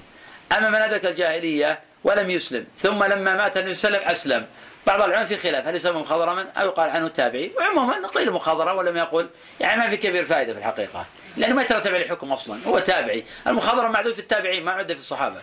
أما 0.58 0.70
من 0.70 0.76
أدرك 0.76 1.06
الجاهلية 1.06 1.80
ولم 2.04 2.30
يسلم 2.30 2.66
ثم 2.80 3.04
لما 3.04 3.36
مات 3.36 3.58
النبي 3.58 3.74
صلى 3.74 3.90
الله 3.90 4.00
عليه 4.00 4.18
وسلم 4.18 4.34
أسلم. 4.34 4.46
بعض 4.88 5.02
العلماء 5.02 5.26
في 5.26 5.38
خلاف 5.38 5.68
هل 5.68 5.76
يسمى 5.76 6.00
مخضرما 6.00 6.48
أو 6.58 6.68
يقال 6.68 6.90
عنه 6.90 7.08
تابعي 7.08 7.52
وعموما 7.58 8.08
قيل 8.08 8.32
مخضرا 8.32 8.72
ولم 8.72 8.98
يقل. 8.98 9.30
يعني 9.60 9.82
ما 9.82 9.90
في 9.90 9.98
كبير 9.98 10.26
فائدة 10.26 10.54
في 10.54 10.60
الحقيقة. 10.60 11.06
لأنه 11.38 11.56
ما 11.56 11.62
يترتب 11.62 11.96
عليه 11.96 12.08
حكم 12.08 12.32
أصلا 12.32 12.60
هو 12.68 12.80
تابعي. 12.80 13.24
المخضرم 13.48 13.92
معدود 13.92 14.14
في 14.14 14.20
التابعين 14.20 14.64
ما 14.64 14.72
عد 14.72 14.94
في 14.94 15.00
الصحابة. 15.00 15.42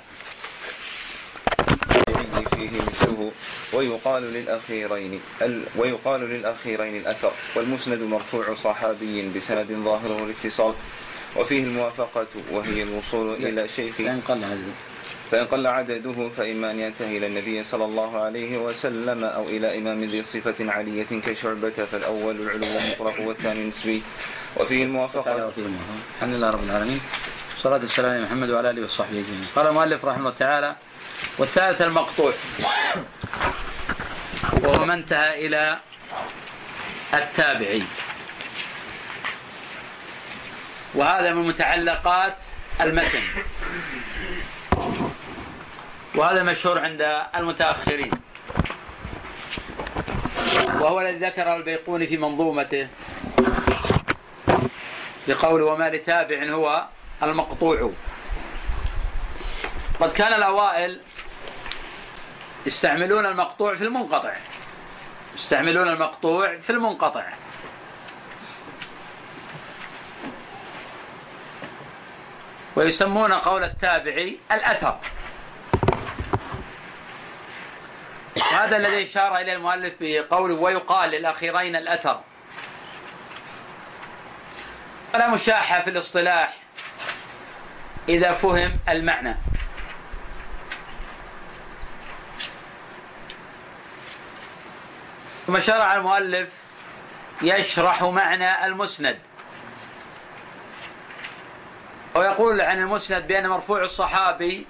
الذي 2.09 2.47
فيه 2.57 2.81
مثله 2.81 3.33
ويقال 3.73 4.23
للأخيرين 4.23 5.21
ال 5.43 5.62
ويقال 5.77 6.21
للأخيرين 6.21 6.97
الأثر. 6.97 7.33
والمسند 7.55 8.01
مرفوع 8.01 8.55
صحابي 8.55 9.29
بسند 9.29 9.73
ظاهره 9.73 10.25
الاتصال 10.25 10.75
وفيه 11.37 11.62
الموافقة 11.64 12.27
وهي 12.51 12.83
الوصول 12.83 13.35
إلى 13.35 13.69
شيخ. 13.69 13.95
فإن 13.95 14.21
قل 14.29 14.45
هذا 14.45 14.71
فإن 15.31 15.47
قل 15.47 15.67
عدده 15.67 16.31
فإما 16.37 16.71
أن 16.71 16.81
ينتهي 16.81 17.19
إلى 17.19 17.27
النبي 17.27 17.64
صلى 17.64 17.85
الله 17.85 18.21
عليه 18.21 18.59
وسلم 18.59 19.25
أو 19.25 19.49
إلى 19.49 19.79
إمام 19.79 20.05
ذي 20.05 20.23
صفة 20.23 20.71
علية 20.71 21.12
كشعبة 21.27 21.71
فالأول 21.71 22.37
العلو 22.41 22.64
المطلق 22.64 23.21
والثاني 23.21 23.69
نسبي. 23.69 24.03
وفيه 24.57 24.85
الموافقة. 24.85 25.53
الحمد 26.17 26.35
لله 26.35 26.51
رب 26.51 26.64
العالمين. 26.64 27.01
والصلاة 27.53 27.79
والسلام 27.79 28.11
على 28.11 28.23
محمد 28.23 28.51
وعلى 28.51 28.71
آله 28.71 28.83
وصحبه 28.83 29.19
أجمعين. 29.19 29.47
قال 29.57 29.67
المؤلف 29.67 30.05
رحمه 30.05 30.19
الله 30.19 30.31
تعالى 30.31 30.77
والثالث 31.38 31.83
المقطوع. 31.83 32.33
وهو 34.62 34.85
ما 34.85 34.95
انتهى 34.95 35.47
إلى 35.47 35.79
التابعي. 37.14 37.83
وهذا 40.94 41.33
من 41.33 41.48
متعلقات 41.48 42.37
المتن. 42.81 43.22
وهذا 46.14 46.42
مشهور 46.42 46.81
عند 46.81 47.22
المتأخرين. 47.35 48.11
وهو 50.81 51.01
الذي 51.01 51.27
ذكره 51.27 51.57
البيقوني 51.57 52.07
في 52.07 52.16
منظومته. 52.16 52.88
بقول 55.29 55.62
وما 55.62 55.90
لتابع 55.90 56.44
هو 56.44 56.87
المقطوع 57.22 57.90
قد 60.01 60.12
كان 60.12 60.33
الأوائل 60.33 61.01
يستعملون 62.66 63.27
المقطوع 63.27 63.74
في 63.74 63.85
المنقطع. 63.85 64.33
يستعملون 65.35 65.88
المقطوع 65.88 66.59
في 66.59 66.70
المنقطع. 66.70 67.24
ويسمون 72.79 73.33
قول 73.33 73.64
التابعي 73.64 74.38
الأثر. 74.53 74.99
هذا 78.51 78.77
الذي 78.77 79.05
أشار 79.05 79.37
اليه 79.37 79.53
المؤلف 79.53 79.95
بقوله 80.01 80.55
ويقال 80.55 81.11
للأخيرين 81.11 81.77
الأثر. 81.77 82.21
ولا 85.14 85.29
مشاحة 85.29 85.83
في 85.83 85.91
الاصطلاح 85.91 86.57
إذا 88.09 88.33
فهم 88.33 88.79
المعنى. 88.88 89.37
ثم 95.47 95.61
شرع 95.61 95.93
المؤلف 95.93 96.49
يشرح 97.43 98.03
معنى 98.03 98.67
المسند. 98.67 99.28
ويقول 102.18 102.61
عن 102.61 102.78
المسند 102.78 103.26
بأن 103.26 103.48
مرفوع 103.48 103.83
الصحابي 103.85 104.66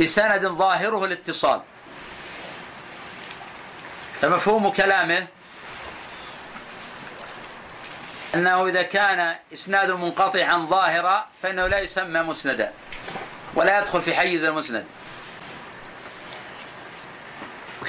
بسند 0.00 0.46
ظاهره 0.46 1.04
الاتصال. 1.04 1.60
فمفهوم 4.20 4.68
كلامه 4.68 5.26
أنه 8.34 8.66
إذا 8.66 8.82
كان 8.82 9.36
إسناد 9.52 9.90
منقطعا 9.90 10.66
ظاهرا 10.70 11.26
فإنه 11.42 11.66
لا 11.66 11.78
يسمى 11.78 12.20
مسندا 12.22 12.72
ولا 13.54 13.78
يدخل 13.78 14.02
في 14.02 14.14
حيز 14.14 14.44
المسند. 14.44 14.84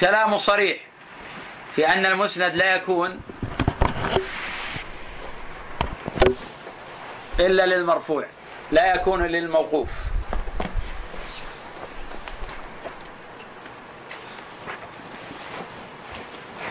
كلامه 0.00 0.36
صريح 0.36 0.78
في 1.76 1.88
أن 1.88 2.06
المسند 2.06 2.54
لا 2.54 2.74
يكون 2.74 3.20
إلا 7.40 7.66
للمرفوع 7.66 8.26
لا 8.72 8.94
يكون 8.94 9.22
للموقوف. 9.22 9.90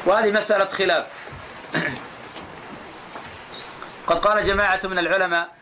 وهذه 0.06 0.32
مسألة 0.32 0.66
خلاف. 0.66 1.06
قد 4.08 4.20
قال 4.20 4.48
جماعة 4.48 4.80
من 4.84 5.00
العلماء 5.00 5.56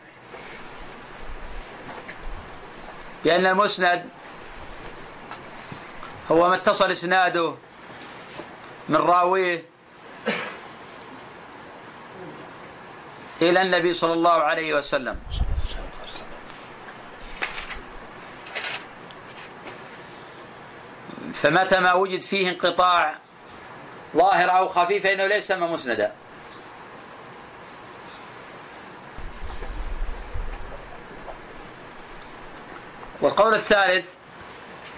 بأن 3.24 3.46
المسند 3.46 4.08
هو 6.30 6.48
ما 6.48 6.54
اتصل 6.54 6.90
إسناده 6.90 7.54
من 8.88 8.96
راويه 8.96 9.64
إلى 13.50 13.62
النبي 13.62 13.94
صلى 13.94 14.12
الله 14.12 14.32
عليه 14.32 14.74
وسلم. 14.74 15.16
فمتى 21.34 21.80
ما 21.80 21.92
وجد 21.92 22.22
فيه 22.22 22.50
انقطاع 22.50 23.18
ظاهر 24.16 24.48
أو 24.58 24.68
خفي 24.68 25.00
فإنه 25.00 25.26
ليس 25.26 25.50
مسندا. 25.50 26.14
والقول 33.20 33.54
الثالث 33.54 34.06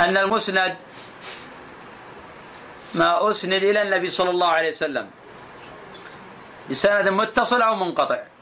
أن 0.00 0.16
المسند 0.16 0.76
ما 2.94 3.30
أسند 3.30 3.62
إلى 3.62 3.82
النبي 3.82 4.10
صلى 4.10 4.30
الله 4.30 4.48
عليه 4.48 4.70
وسلم. 4.70 5.10
بسند 6.70 7.08
متصل 7.08 7.62
أو 7.62 7.74
منقطع. 7.74 8.35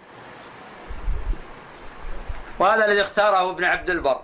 وهذا 2.59 2.85
الذي 2.85 3.03
اختاره 3.03 3.51
ابن 3.51 3.65
عبد 3.65 3.91
البر. 3.91 4.21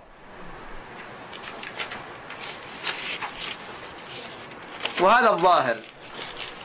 وهذا 4.99 5.29
الظاهر 5.29 5.77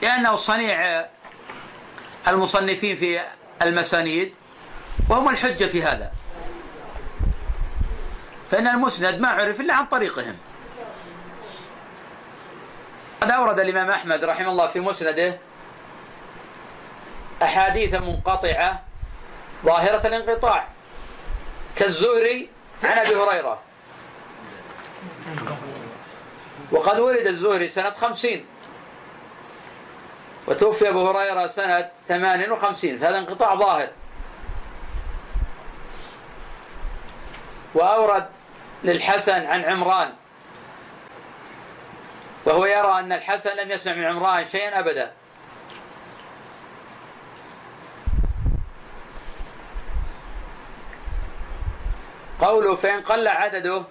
لأنه 0.02 0.36
صنيع 0.36 1.06
المصنفين 2.28 2.96
في 2.96 3.20
المسانيد 3.62 4.34
وهم 5.08 5.28
الحجة 5.28 5.64
في 5.64 5.82
هذا. 5.82 6.12
فإن 8.50 8.66
المسند 8.66 9.20
ما 9.20 9.28
عرف 9.28 9.60
إلا 9.60 9.74
عن 9.74 9.86
طريقهم. 9.86 10.36
قد 13.20 13.30
أورد 13.30 13.60
الإمام 13.60 13.90
أحمد 13.90 14.24
رحمه 14.24 14.48
الله 14.48 14.66
في 14.66 14.80
مسنده 14.80 15.38
أحاديث 17.42 17.94
منقطعة 17.94 18.82
ظاهرة 19.64 20.06
الانقطاع. 20.06 20.75
كالزهري 21.76 22.50
عن 22.84 22.98
أبي 22.98 23.14
هريرة. 23.14 23.62
وقد 26.72 26.98
ولد 26.98 27.26
الزهري 27.26 27.68
سنة 27.68 27.90
خمسين. 27.90 28.46
وتوفي 30.46 30.88
أبو 30.88 31.10
هريرة 31.10 31.46
سنة 31.46 31.90
ثمان 32.08 32.52
وخمسين. 32.52 32.98
فهذا 32.98 33.18
انقطاع 33.18 33.54
ظاهر. 33.54 33.88
وأورد 37.74 38.26
للحسن 38.84 39.46
عن 39.46 39.64
عمران. 39.64 40.12
وهو 42.44 42.66
يرى 42.66 42.98
أن 42.98 43.12
الحسن 43.12 43.56
لم 43.56 43.70
يسمع 43.70 43.94
من 43.94 44.04
عمران 44.04 44.46
شيئا 44.46 44.78
أبدا. 44.78 45.12
قوله 52.40 52.76
فإن 52.76 53.00
قل 53.00 53.28
عدده. 53.28 53.84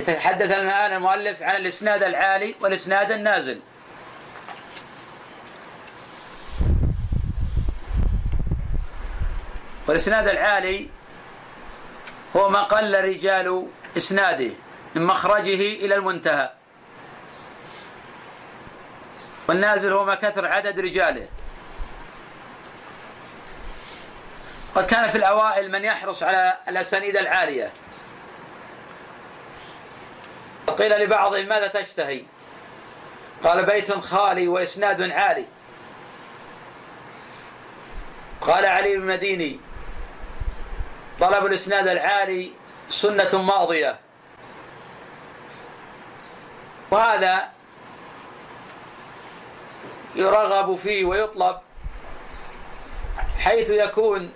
يتحدث 0.00 0.50
الآن 0.50 0.92
المؤلف 0.92 1.42
عن 1.42 1.56
الإسناد 1.56 2.02
العالي 2.02 2.54
والإسناد 2.60 3.12
النازل. 3.12 3.60
والإسناد 9.86 10.28
العالي 10.28 10.88
هو 12.36 12.48
ما 12.48 12.62
قل 12.62 13.04
رجال 13.04 13.66
إسناده 13.96 14.50
من 14.94 15.02
مخرجه 15.02 15.60
إلى 15.84 15.94
المنتهى. 15.94 16.50
والنازل 19.48 19.92
هو 19.92 20.04
ما 20.04 20.14
كثر 20.14 20.46
عدد 20.46 20.80
رجاله. 20.80 21.28
قد 24.76 24.86
كان 24.86 25.08
في 25.08 25.18
الأوائل 25.18 25.72
من 25.72 25.84
يحرص 25.84 26.22
على 26.22 26.56
الأسانيد 26.68 27.16
العالية. 27.16 27.72
قيل 30.78 31.00
لبعضهم 31.00 31.46
ماذا 31.46 31.66
تشتهي؟ 31.66 32.22
قال 33.44 33.66
بيت 33.66 33.92
خالي 33.92 34.48
وإسناد 34.48 35.10
عالي. 35.10 35.44
قال 38.40 38.66
علي 38.66 38.96
بن 38.96 39.06
مديني 39.06 39.60
طلب 41.20 41.46
الإسناد 41.46 41.88
العالي 41.88 42.52
سنة 42.88 43.42
ماضية. 43.42 43.98
وهذا 46.90 47.50
يرغب 50.14 50.76
فيه 50.76 51.04
ويطلب 51.04 51.56
حيث 53.38 53.70
يكون 53.70 54.32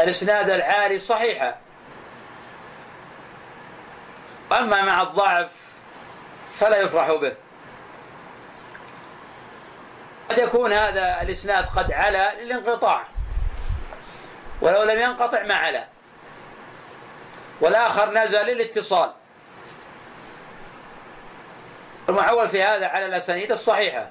الإسناد 0.00 0.50
العالي 0.50 0.98
صحيحا 0.98 1.56
أما 4.52 4.82
مع 4.82 5.02
الضعف 5.02 5.50
فلا 6.54 6.76
يفرح 6.76 7.12
به. 7.12 7.34
قد 10.30 10.38
يكون 10.38 10.72
هذا 10.72 11.22
الإسناد 11.22 11.66
قد 11.76 11.92
علا 11.92 12.42
للانقطاع. 12.42 13.04
ولو 14.60 14.82
لم 14.82 15.00
ينقطع 15.00 15.42
ما 15.42 15.54
علا. 15.54 15.84
والآخر 17.60 18.10
نزل 18.10 18.46
للاتصال. 18.46 19.12
المعول 22.08 22.48
في 22.48 22.62
هذا 22.62 22.86
على 22.86 23.06
الأسانيد 23.06 23.52
الصحيحة. 23.52 24.10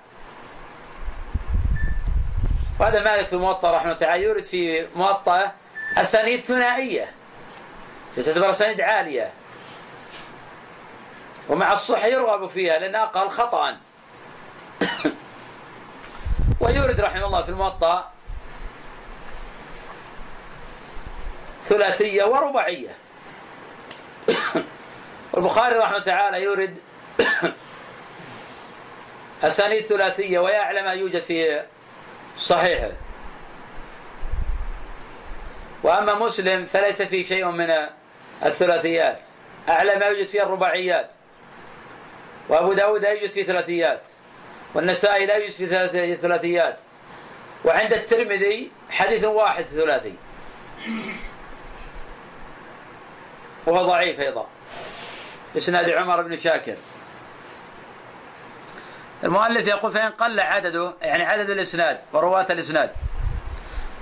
وهذا 2.79 3.03
مالك 3.03 3.27
في 3.27 3.33
الموطأ 3.33 3.71
رحمه 3.71 3.85
الله 3.85 3.97
تعالى 3.97 4.23
يورد 4.23 4.43
في 4.43 4.87
موطأ 4.95 5.51
أسانيد 5.97 6.39
ثنائية. 6.39 7.11
تعتبر 8.15 8.49
أسانيد 8.49 8.81
عالية. 8.81 9.31
ومع 11.49 11.73
الصحة 11.73 12.07
يرغب 12.07 12.49
فيها 12.49 12.79
لأنها 12.79 13.03
أقل 13.03 13.29
خطأ. 13.29 13.77
ويورد 16.61 16.99
رحمه 16.99 17.25
الله 17.25 17.41
في 17.41 17.49
الموطأ 17.49 18.11
ثلاثية 21.63 22.23
ورباعية. 22.23 22.95
البخاري 25.37 25.75
رحمه 25.75 25.99
تعالى 25.99 26.43
يورد 26.43 26.77
أسانيد 29.43 29.85
ثلاثية 29.85 30.39
ويعلم 30.39 30.85
ما 30.85 30.91
يوجد 30.91 31.19
في 31.21 31.63
صحيحه. 32.37 33.06
وأما 35.83 36.13
مسلم 36.13 36.65
فليس 36.65 37.01
فيه 37.01 37.23
شيء 37.23 37.45
من 37.45 37.73
الثلاثيات. 38.45 39.19
أعلى 39.69 39.95
ما 39.95 40.05
يوجد 40.05 40.27
فيه 40.27 40.43
الرباعيات. 40.43 41.11
وأبو 42.49 42.73
داود 42.73 43.01
لا 43.01 43.09
يوجد 43.09 43.29
فيه 43.29 43.43
ثلاثيات. 43.43 44.01
والنسائي 44.73 45.25
لا 45.25 45.35
يوجد 45.35 45.51
فيه 45.51 46.15
ثلاثيات. 46.15 46.79
وعند 47.65 47.93
الترمذي 47.93 48.71
حديث 48.89 49.25
واحد 49.25 49.63
ثلاثي. 49.63 50.13
وهو 53.65 53.87
ضعيف 53.87 54.19
أيضا. 54.19 54.47
إسناد 55.57 55.89
عمر 55.89 56.21
بن 56.21 56.37
شاكر. 56.37 56.75
المؤلف 59.23 59.67
يقول 59.67 59.91
فإن 59.91 60.09
قل 60.11 60.39
عدده 60.39 60.93
يعني 61.01 61.23
عدد 61.23 61.49
الإسناد 61.49 61.99
ورواة 62.13 62.45
الإسناد. 62.49 62.91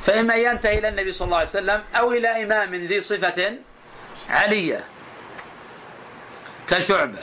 فإما 0.06 0.36
ينتهي 0.36 0.80
إلى 0.80 0.88
النبي 0.88 1.12
صلى 1.12 1.26
الله 1.26 1.38
عليه 1.38 1.50
وسلم 1.50 1.84
أو 1.96 2.12
إلى 2.12 2.44
إمام 2.44 2.76
ذي 2.76 3.02
صفة 3.02 3.58
علية 4.30 4.84
كشعبة. 6.70 7.20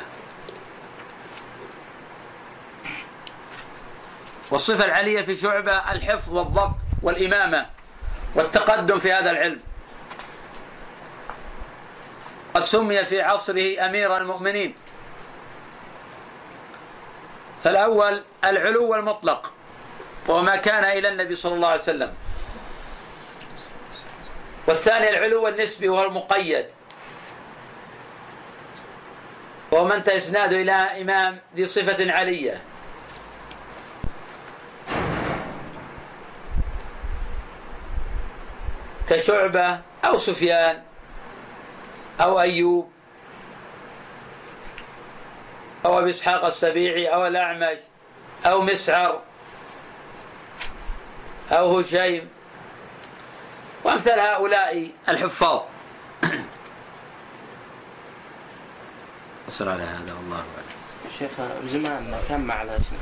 والصفة 4.50 4.84
العلية 4.84 5.22
في 5.22 5.36
شعبة 5.36 5.92
الحفظ 5.92 6.34
والضبط 6.34 6.76
والإمامة 7.02 7.66
والتقدم 8.34 8.98
في 8.98 9.12
هذا 9.12 9.30
العلم. 9.30 9.60
قد 12.54 12.62
سمي 12.62 13.04
في 13.04 13.22
عصره 13.22 13.86
أمير 13.86 14.16
المؤمنين. 14.16 14.74
فالأول 17.64 18.22
العلو 18.44 18.94
المطلق 18.94 19.52
وما 20.28 20.56
كان 20.56 20.84
إلى 20.84 21.08
النبي 21.08 21.34
صلى 21.36 21.54
الله 21.54 21.68
عليه 21.68 21.80
وسلم. 21.80 22.14
والثاني 24.66 25.08
العلو 25.08 25.48
النسبي 25.48 25.88
وهو 25.88 26.04
المقيد. 26.04 26.66
وهو 29.70 29.84
من 29.84 30.08
إسناده 30.08 30.56
إلى 30.56 30.72
إمام 30.72 31.40
ذي 31.56 31.66
صفة 31.66 32.12
علية. 32.12 32.60
كشعبة 39.08 39.80
أو 40.04 40.18
سفيان 40.18 40.82
أو 42.20 42.40
أيوب 42.40 42.92
أو 45.84 45.98
أبي 45.98 46.10
إسحاق 46.10 46.44
السبيعي 46.44 47.06
أو 47.06 47.26
الأعمش 47.26 47.78
أو 48.46 48.62
مسعر 48.62 49.22
أو 51.52 51.78
هشيم 51.78 52.28
وأمثال 53.84 54.20
هؤلاء 54.20 54.90
الحفاظ. 55.08 55.60
أصر 59.48 59.68
على 59.68 59.82
هذا 59.82 60.14
والله 60.14 60.36
أعلم. 60.36 60.72
شيخ 61.18 61.30
بزمان 61.64 62.20
كم 62.28 62.50
أعلى 62.50 62.76
أسنان؟ 62.76 63.00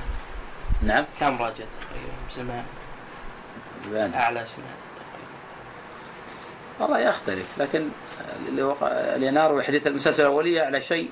نعم. 0.83 1.05
كم 1.21 1.43
راجع 1.43 1.55
تقريبا 1.55 2.13
بزمان 2.31 2.65
يبان. 3.87 4.15
أعلى 4.15 4.43
أسنان 4.43 4.67
والله 6.81 6.99
يختلف 6.99 7.47
لكن 7.59 7.89
اللي 8.49 8.63
وقع 8.63 8.87
اللي 8.87 9.31
نروي 9.31 9.65
حديث 9.65 9.87
المسلسل 9.87 10.23
الأولية 10.23 10.63
على 10.63 10.81
شيء 10.81 11.11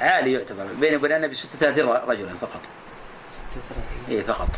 عالي 0.00 0.32
يعتبر 0.32 0.66
بيني 0.80 0.96
وبين 0.96 1.12
النبي 1.12 1.34
36 1.34 1.88
رجلا 1.88 2.34
فقط. 2.40 2.60
36 3.54 4.16
اي 4.16 4.22
فقط. 4.22 4.48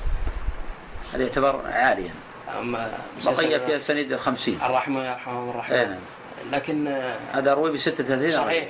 هذا 1.15 1.23
يعتبر 1.23 1.67
عاليا. 1.67 2.15
أما 2.59 2.99
بقية 3.25 3.59
في 3.59 3.77
اسانيد 3.77 4.17
50 4.17 4.59
الرحمة 4.65 5.07
يرحمهم 5.07 5.51
الرحمن. 5.51 5.77
نعم 5.77 5.99
لكن 6.53 7.03
هذا 7.33 7.55
روي 7.55 7.73
ب 7.73 7.77
36 7.77 8.33
صحيح. 8.33 8.69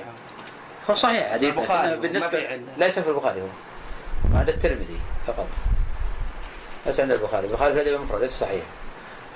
هو 0.89 0.93
صحيح 0.93 1.31
حديث 1.31 1.57
البخاري 1.57 1.97
بالنسبة. 1.97 2.59
ليس 2.77 2.99
في 2.99 3.09
البخاري 3.09 3.41
هو. 3.41 3.47
هذا 4.35 4.51
الترمذي 4.51 4.99
فقط. 5.27 5.47
ليس 6.85 6.99
عند 6.99 7.11
البخاري. 7.11 7.47
البخاري 7.47 7.73
في 7.73 7.81
الأدب 7.81 7.95
المفرد 7.95 8.21
ليس 8.21 8.39
صحيح. 8.39 8.63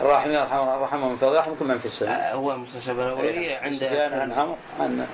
الراحم 0.01 0.29
يرحم 0.29 0.69
الرحم 0.69 1.09
من 1.09 1.15
فضل 1.15 1.35
يرحمكم 1.35 1.67
من 1.67 1.77
في 1.77 1.85
السماء 1.85 2.35
هو 2.35 2.51
المسلسل 2.51 2.99
الأولية 2.99 3.57
عند 3.57 3.75
سفيان 3.75 4.13
عن 4.19 4.31
عمرو 4.31 4.57
عن 4.79 5.07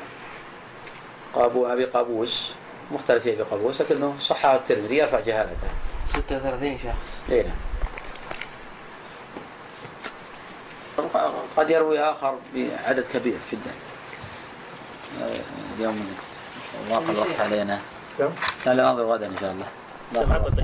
قابو 1.34 1.65
أبي 1.65 1.86
قابوس. 1.86 2.54
مختلف 2.91 3.24
في 3.24 3.34
أبي 3.34 3.44
قابوس 3.44 3.82
لكنه 3.82 4.15
صححه 4.20 4.56
الترمذي 4.56 4.98
يرفع 4.98 5.20
جهالته. 5.20 5.67
36 6.08 6.78
شخص. 6.78 7.32
اي 7.32 7.44
نعم. 7.44 7.70
قد 11.58 11.70
يروي 11.70 12.00
آخر 12.00 12.38
بعدد 12.56 13.06
كبير 13.14 13.38
جدا. 13.52 13.74
اليوم 15.78 16.16
واقع 16.90 17.10
الوقت 17.10 17.40
علينا. 17.40 17.82
لا 18.66 18.74
لا 18.74 18.84
ننظر 18.84 19.06
غدا 19.06 19.28
إن 19.28 19.38
شاء 19.40 19.52
الله. 19.52 19.68
ضاق 20.14 20.36
الوقت. 20.36 20.60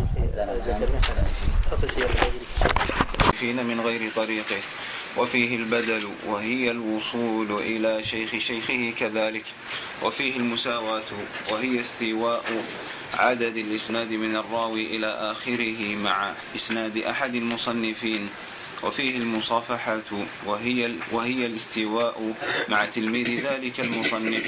فين 3.40 3.66
من 3.66 3.82
غير 3.82 4.12
طريقه. 4.16 4.62
وفيه 5.18 5.56
البدل 5.56 6.10
وهي 6.28 6.72
الوصول 6.72 7.52
إلى 7.52 8.04
شيخ 8.04 8.38
شيخه 8.38 8.94
كذلك. 9.00 9.46
وفيه 10.04 10.38
المساواة 10.38 11.10
وهي 11.52 11.82
استيواء 11.82 12.44
عدد 13.14 13.58
الإسناد 13.58 14.12
من 14.14 14.36
الراوي 14.36 14.96
إلى 14.96 15.08
آخره 15.08 15.96
مع 15.96 16.32
إسناد 16.56 16.98
أحد 16.98 17.36
المصنفين. 17.36 18.30
وفيه 18.84 19.18
المصافحة 19.18 20.10
وهي 20.46 20.92
وهي 21.12 21.46
الاستواء 21.46 22.34
مع 22.70 22.86
تلميذ 22.86 23.48
ذلك 23.48 23.80
المصنف. 23.80 24.46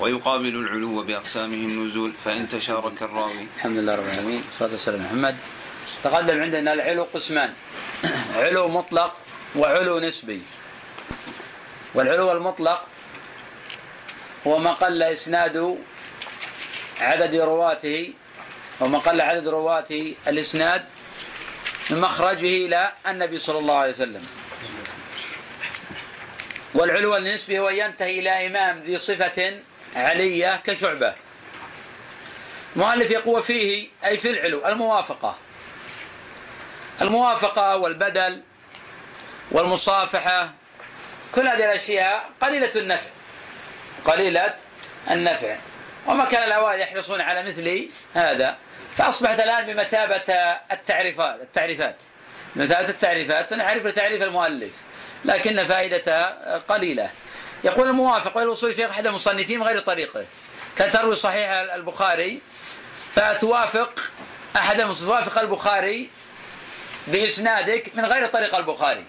ويقابل 0.00 0.54
العلو 0.56 1.02
بأقسامه 1.02 1.54
النزول 1.54 2.12
فإن 2.24 2.48
تشارك 2.48 3.02
الراوي. 3.02 3.46
الحمد 3.56 3.76
لله 3.76 3.94
رب 3.94 4.04
العالمين. 4.04 4.42
والصلاه 4.46 4.70
والسلام 4.70 5.00
على 5.00 5.08
محمد 5.08 5.36
تقدم 6.02 6.42
عندنا 6.42 6.72
العلو 6.72 7.02
قسمان. 7.14 7.52
علو 8.36 8.68
مطلق 8.68 9.16
وعلو 9.56 9.98
نسبي. 9.98 10.42
والعلو 11.94 12.32
المطلق 12.32 12.80
هو 14.46 14.58
ما 14.58 14.72
قل 14.72 15.02
إسناد 15.02 15.78
عدد 17.00 17.34
رواته 17.34 18.12
وما 18.80 18.98
قل 18.98 19.20
عدد 19.20 19.48
رواته 19.48 20.14
الإسناد 20.28 20.84
من 21.90 22.00
مخرجه 22.00 22.66
إلى 22.66 22.92
النبي 23.06 23.38
صلى 23.38 23.58
الله 23.58 23.76
عليه 23.76 23.92
وسلم. 23.92 24.26
والعلو 26.74 27.16
النسبي 27.16 27.58
هو 27.58 27.68
ينتهي 27.68 28.18
إلى 28.18 28.46
إمام 28.46 28.78
ذي 28.78 28.98
صفة 28.98 29.60
علية 29.96 30.56
كشعبة. 30.56 31.14
مؤلف 32.76 33.10
يقوى 33.10 33.42
فيه 33.42 33.88
أي 34.04 34.18
في 34.18 34.30
العلو 34.30 34.66
الموافقة. 34.66 35.38
الموافقة 37.02 37.76
والبدل 37.76 38.42
والمصافحة 39.50 40.52
كل 41.34 41.48
هذه 41.48 41.64
الأشياء 41.64 42.30
قليلة 42.40 42.70
النفع. 42.76 43.06
قليلة 44.04 44.56
النفع. 45.10 45.56
وما 46.06 46.24
كان 46.24 46.42
الأوائل 46.42 46.80
يحرصون 46.80 47.20
على 47.20 47.42
مثل 47.42 47.88
هذا. 48.14 48.56
فأصبحت 48.96 49.40
الآن 49.40 49.66
بمثابة 49.66 50.34
التعريفات 50.72 51.40
التعريفات. 51.40 51.96
بمثابة 52.56 52.88
التعريفات 52.88 53.48
فنعرف 53.48 53.86
تعريف 53.86 54.22
المؤلف 54.22 54.72
لكن 55.24 55.64
فائدتها 55.64 56.58
قليلة. 56.58 57.10
يقول 57.64 57.88
الموافق 57.88 58.36
والوصول 58.36 58.74
شيخ 58.74 58.90
أحد 58.90 59.06
المصنفين 59.06 59.62
غير 59.62 59.78
طريقة. 59.78 60.26
كان 60.78 60.90
تروي 60.90 61.16
صحيح 61.16 61.48
البخاري 61.50 62.42
فتوافق 63.10 64.00
أحد 64.56 64.76
توافق 64.76 65.38
البخاري 65.38 66.10
بإسنادك 67.06 67.90
من 67.94 68.04
غير 68.04 68.26
طريق 68.26 68.54
البخاري. 68.54 69.04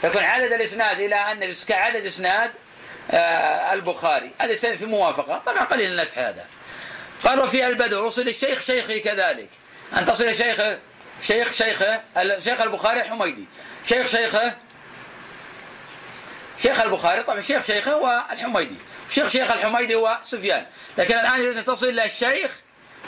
فيكون 0.00 0.22
عدد 0.22 0.52
الإسناد 0.52 1.00
إلى 1.00 1.14
أن 1.14 1.54
كعدد 1.68 2.06
إسناد 2.06 2.50
آه، 3.10 3.72
البخاري. 3.72 4.30
هذا 4.40 4.76
في 4.76 4.86
موافقة. 4.86 5.42
طبعا 5.46 5.64
قليل 5.64 5.90
النفع 5.90 6.28
هذا. 6.28 6.46
قال 7.24 7.40
وفي 7.40 7.66
البدو 7.66 8.06
وصل 8.06 8.28
الشيخ 8.28 8.62
شيخه 8.62 8.98
كذلك. 8.98 9.48
أن 9.96 10.04
تصل 10.04 10.34
شيخه 10.34 10.78
شيخ 11.22 11.52
شيخه 11.52 12.00
شيخ 12.38 12.60
البخاري 12.60 13.00
الحميدي 13.00 13.44
شيخ 13.84 14.06
شيخه 14.06 14.54
شيخ 16.62 16.80
البخاري. 16.80 17.22
طبعا 17.22 17.40
شيخ 17.40 17.66
شيخه 17.66 17.92
هو 17.92 18.24
الحميدي. 18.32 18.76
شيخ 19.08 19.28
شيخ 19.28 19.50
الحميدي 19.50 19.94
هو 19.94 20.18
سفيان. 20.22 20.66
لكن 20.98 21.14
الآن 21.14 21.40
يريد 21.40 21.56
أن 21.56 21.64
تصل 21.64 21.88
إلى 21.88 22.04
الشيخ 22.04 22.50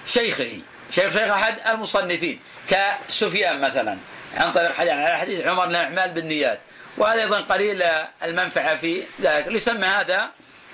شيخه. 0.07 0.59
شيخ 0.91 1.13
شيخ 1.13 1.31
أحد 1.31 1.57
المصنفين 1.69 2.41
كسفيان 2.69 3.61
مثلا. 3.61 3.99
عن 4.37 4.53
طريق 4.53 4.73
حديث 5.17 5.47
عمر 5.47 5.65
الأعمال 5.65 6.11
بالنيات 6.11 6.61
وهذا 6.99 7.23
أيضا 7.23 7.41
قليل 7.41 7.83
المنفعة 8.23 8.77
في 8.77 9.03
ذلك. 9.21 9.47
يسمى 9.47 9.87
هذا 9.87 10.31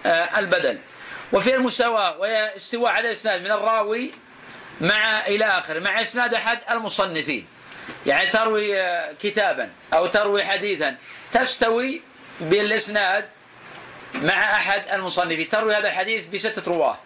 آه، 0.07 0.39
البدل. 0.39 0.79
وفي 1.33 1.55
المساواة 1.55 2.19
وهي 2.19 2.57
استواء 2.57 2.93
على 2.93 3.09
الإسناد 3.09 3.41
من 3.41 3.51
الراوي 3.51 4.13
مع 4.81 5.27
إلى 5.27 5.45
آخره 5.45 5.79
مع 5.79 6.03
إسناد 6.03 6.35
أحد 6.35 6.59
المصنفين. 6.71 7.47
يعني 8.07 8.31
تروي 8.31 8.81
آه، 8.81 9.13
كتابا 9.13 9.71
أو 9.93 10.07
تروي 10.07 10.45
حديثا 10.45 10.97
تستوي 11.33 12.03
بالإسناد 12.41 13.29
مع 14.15 14.57
أحد 14.57 14.83
المصنفين. 14.93 15.49
تروي 15.49 15.75
هذا 15.75 15.89
الحديث 15.89 16.27
بستة 16.27 16.73
رواة 16.73 17.01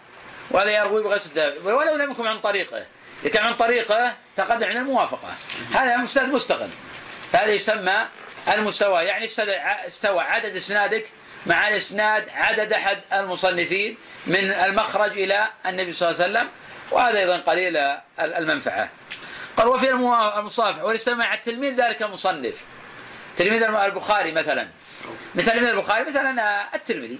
وهذا 0.51 0.71
يروي 0.71 1.03
بغسل 1.03 1.53
ولو 1.63 1.95
لم 1.95 2.11
يكن 2.11 2.27
عن 2.27 2.39
طريقه. 2.39 2.85
إذا 3.23 3.29
كان 3.29 3.45
عن 3.45 3.55
طريقه 3.55 4.15
تقدم 4.35 4.67
عن 4.67 4.77
الموافقة. 4.77 5.35
هذا 5.73 5.97
مسند 5.97 6.33
مستقل. 6.33 6.69
فهذا 7.31 7.51
يسمى 7.51 8.07
المستوى 8.53 9.03
يعني 9.03 9.25
استوى 9.87 10.21
عدد 10.21 10.55
إسنادك 10.55 11.05
مع 11.47 11.67
الإسناد 11.67 12.29
عدد 12.29 12.73
أحد 12.73 12.99
المصنفين 13.13 13.97
من 14.27 14.51
المخرج 14.51 15.11
إلى 15.11 15.47
النبي 15.65 15.91
صلى 15.91 16.09
الله 16.09 16.23
عليه 16.23 16.31
وسلم 16.31 16.49
وهذا 16.91 17.19
أيضا 17.19 17.37
قليل 17.37 17.77
المنفعة. 18.19 18.89
قال 19.57 19.67
وفي 19.67 19.89
المصافح 19.89 20.83
والاستماع 20.83 21.33
التلميذ 21.33 21.75
ذلك 21.75 22.03
المصنف. 22.03 22.61
تلميذ 23.35 23.63
البخاري 23.63 24.31
مثلا 24.31 24.67
من 25.35 25.43
تلميذ 25.43 25.69
البخاري 25.69 26.03
مثلا 26.03 26.75
الترمذي. 26.75 27.19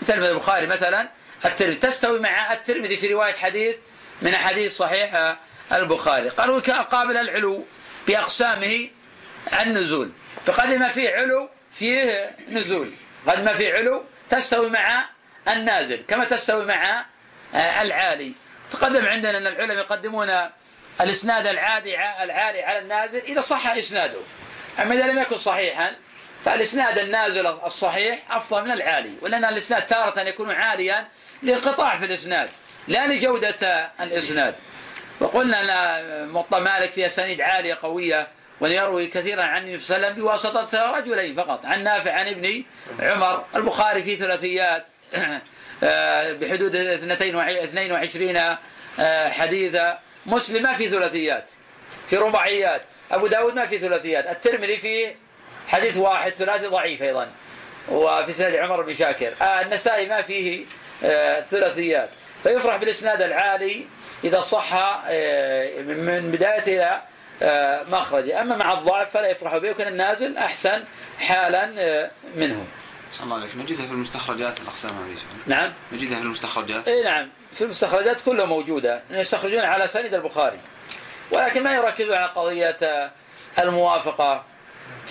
من 0.00 0.06
تلميذ 0.06 0.28
البخاري 0.28 0.66
مثلا 0.66 1.08
الترمذي 1.44 1.76
تستوي 1.76 2.20
مع 2.20 2.52
الترمذي 2.52 2.96
في 2.96 3.12
رواية 3.12 3.32
حديث 3.32 3.76
من 4.22 4.34
احاديث 4.34 4.76
صحيح 4.76 5.36
البخاري. 5.72 6.28
قالوا 6.28 6.60
قابل 6.82 7.16
العلو 7.16 7.64
بأقسامه 8.06 8.88
النزول 9.62 10.10
بقدر 10.46 10.78
ما 10.78 10.88
فيه 10.88 11.10
علو 11.10 11.48
فيه 11.72 12.30
نزول 12.48 12.92
قد 13.26 13.44
ما 13.44 13.52
فيه 13.52 13.74
علو 13.74 14.04
تستوي 14.30 14.70
مع 14.70 15.04
النازل 15.48 16.02
كما 16.08 16.24
تستوي 16.24 16.64
مع 16.64 17.04
آه، 17.54 17.82
العالي. 17.82 18.34
تقدم 18.70 19.06
عندنا 19.06 19.38
أن 19.38 19.46
العلماء 19.46 19.76
يقدمون 19.76 20.30
الإسناد 21.00 21.46
العادي 21.46 21.94
العالي 21.96 22.62
على 22.62 22.78
النازل 22.78 23.18
إذا 23.18 23.40
صح 23.40 23.66
إسناده. 23.70 24.18
أما 24.82 24.94
إذا 24.94 25.06
لم 25.06 25.18
يكن 25.18 25.36
صحيحا 25.36 25.92
فالإسناد 26.44 26.98
النازل 26.98 27.46
الصحيح 27.46 28.18
أفضل 28.30 28.64
من 28.64 28.70
العالي 28.70 29.12
ولأن 29.22 29.44
الإسناد 29.44 29.86
تارة 29.86 30.20
يكون 30.20 30.50
عاليا 30.50 31.08
لانقطاع 31.42 31.98
في 31.98 32.04
الإسناد 32.04 32.48
لا 32.88 33.06
لجودة 33.06 33.90
الإسناد. 34.00 34.54
وقلنا 35.20 35.60
أن 35.60 36.28
موطا 36.28 36.58
مالك 36.58 36.92
في 36.92 37.06
اسانيد 37.06 37.40
عالية 37.40 37.78
قوية 37.82 38.28
وأن 38.64 38.72
يروي 38.72 39.06
كثيرا 39.06 39.42
عن 39.42 39.62
النبي 39.62 39.80
صلى 39.80 39.96
الله 39.96 40.08
عليه 40.08 40.16
وسلم 40.16 40.26
بواسطة 40.26 40.90
رجلين 40.90 41.36
فقط 41.36 41.66
عن 41.66 41.84
نافع 41.84 42.12
عن 42.12 42.26
ابن 42.26 42.62
عمر. 43.00 43.44
البخاري 43.56 44.02
في 44.02 44.16
ثلاثيات 44.16 44.86
آه، 45.84 46.32
بحدود 46.32 46.76
22 46.76 48.36
آه، 49.00 49.28
حديثا. 49.28 49.98
مسلم 50.26 50.62
ما 50.62 50.74
في 50.74 50.88
ثلاثيات 50.88 51.50
في 52.10 52.16
رباعيات. 52.16 52.82
أبو 53.12 53.26
داود 53.26 53.54
ما 53.54 53.66
في 53.66 53.78
ثلاثيات. 53.78 54.26
الترمذي 54.26 54.76
فيه 54.76 55.16
حديث 55.66 55.96
واحد 55.96 56.32
ثلاثي 56.32 56.66
ضعيف 56.66 57.02
أيضا 57.02 57.28
وفي 57.88 58.32
سند 58.32 58.54
عمر 58.54 58.82
بن 58.82 58.94
شاكر. 58.94 59.34
آه 59.42 59.60
النسائي 59.60 60.06
ما 60.06 60.22
فيه 60.22 60.64
ثلاثيات. 61.50 62.10
فيفرح 62.42 62.76
بالإسناد 62.76 63.22
العالي 63.22 63.86
إذا 64.24 64.40
صح 64.40 64.74
من 65.86 66.30
بداية 66.32 66.76
إلى 66.76 67.13
مخرجه 67.88 68.40
أما 68.40 68.56
مع 68.56 68.72
الضعف 68.72 69.10
فلا 69.10 69.28
يفرح 69.28 69.56
به 69.56 69.70
وكان 69.70 69.88
النازل 69.88 70.36
أحسن 70.36 70.84
حالا 71.18 71.74
آه 71.78 72.10
منه. 72.36 72.64
صلى 73.14 73.24
الله 73.24 73.36
عليك. 73.36 73.56
نجدها 73.56 73.86
في 73.86 73.92
المستخرجات 73.92 74.60
الأقسام 74.60 74.90
هذه. 74.90 75.16
نعم. 75.46 75.72
نجدها 75.92 76.16
في 76.16 76.22
المستخرجات. 76.22 76.88
اي 76.88 77.02
نعم. 77.02 77.28
في 77.52 77.64
المستخرجات 77.64 78.20
كلها 78.20 78.46
موجودة. 78.46 79.02
يستخرجون 79.10 79.60
على 79.60 79.88
سند 79.88 80.14
البخاري. 80.14 80.58
ولكن 81.30 81.62
ما 81.62 81.74
يركزون 81.74 82.16
على 82.16 82.26
قضية 82.26 83.10
الموافقة 83.58 84.44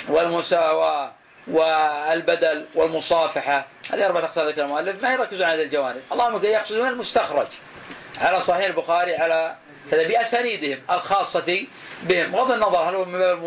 والمساواة 0.08 1.12
والبدل 1.48 2.66
والمصافحة. 2.76 3.66
هذه 3.92 4.06
أربعة 4.06 4.26
أقسام 4.26 4.48
ذكر 4.48 4.62
المؤلف. 4.62 5.04
ما 5.04 5.14
يركزون 5.14 5.44
على 5.44 5.62
هذه 5.62 5.66
الجوانب. 5.66 6.02
اللهم 6.12 6.44
يقصدون 6.44 6.88
المستخرج. 6.88 7.48
على 8.22 8.40
صحيح 8.40 8.66
البخاري 8.66 9.16
على 9.16 9.56
كذا 9.92 10.08
بأسانيدهم 10.08 10.80
الخاصة 10.92 11.66
بهم 12.04 12.32
بغض 12.32 12.52
النظر 12.52 12.90
هل 12.90 12.96
هو 12.96 13.06
من 13.06 13.20
باب 13.20 13.42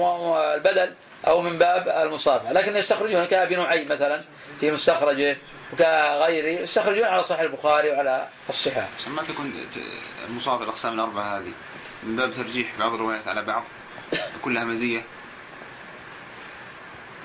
البدل 0.55 0.94
أو 1.27 1.40
من 1.40 1.59
باب 1.59 1.88
المصافحة. 1.88 2.53
لكن 2.53 2.77
يستخرجون 2.77 3.25
كابي 3.25 3.57
نعيم 3.57 3.88
مثلا 3.88 4.25
في 4.61 4.70
مستخرجه 4.70 5.37
وكغيره 5.72 6.61
يستخرجون 6.61 7.05
على 7.05 7.22
صحيح 7.22 7.40
البخاري 7.40 7.90
وعلى 7.90 8.29
عشان 9.01 9.12
ما 9.12 9.22
تكون 9.22 9.66
المصاب 10.29 10.62
الأقسام 10.62 10.94
الأربعة 10.94 11.38
هذه. 11.38 11.53
من 12.03 12.16
باب 12.16 12.33
ترجيح 12.33 12.68
بعض 12.79 12.94
الروايات 12.94 13.29
على 13.29 13.42
بعض 13.42 13.64
كلها 14.42 14.64
مزية. 14.64 15.05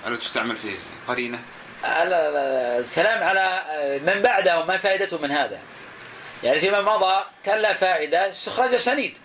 ألا 0.07 0.15
تستعمل 0.15 0.55
في 0.57 0.75
قرينة؟ 1.07 1.39
لا- 1.83 2.05
لا- 2.05 2.31
لا، 2.31 2.77
الكلام 2.79 3.23
على 3.23 3.61
من 4.05 4.21
بعده 4.21 4.65
ما 4.65 4.77
فائدته 4.77 5.17
من 5.17 5.31
هذا. 5.31 5.59
يعني 6.43 6.59
فيما 6.59 6.81
مضى 6.81 7.23
كان 7.45 7.61
لا 7.61 7.73
فائدة 7.73 8.29
استخراج 8.29 8.75
سنيد 8.75 9.17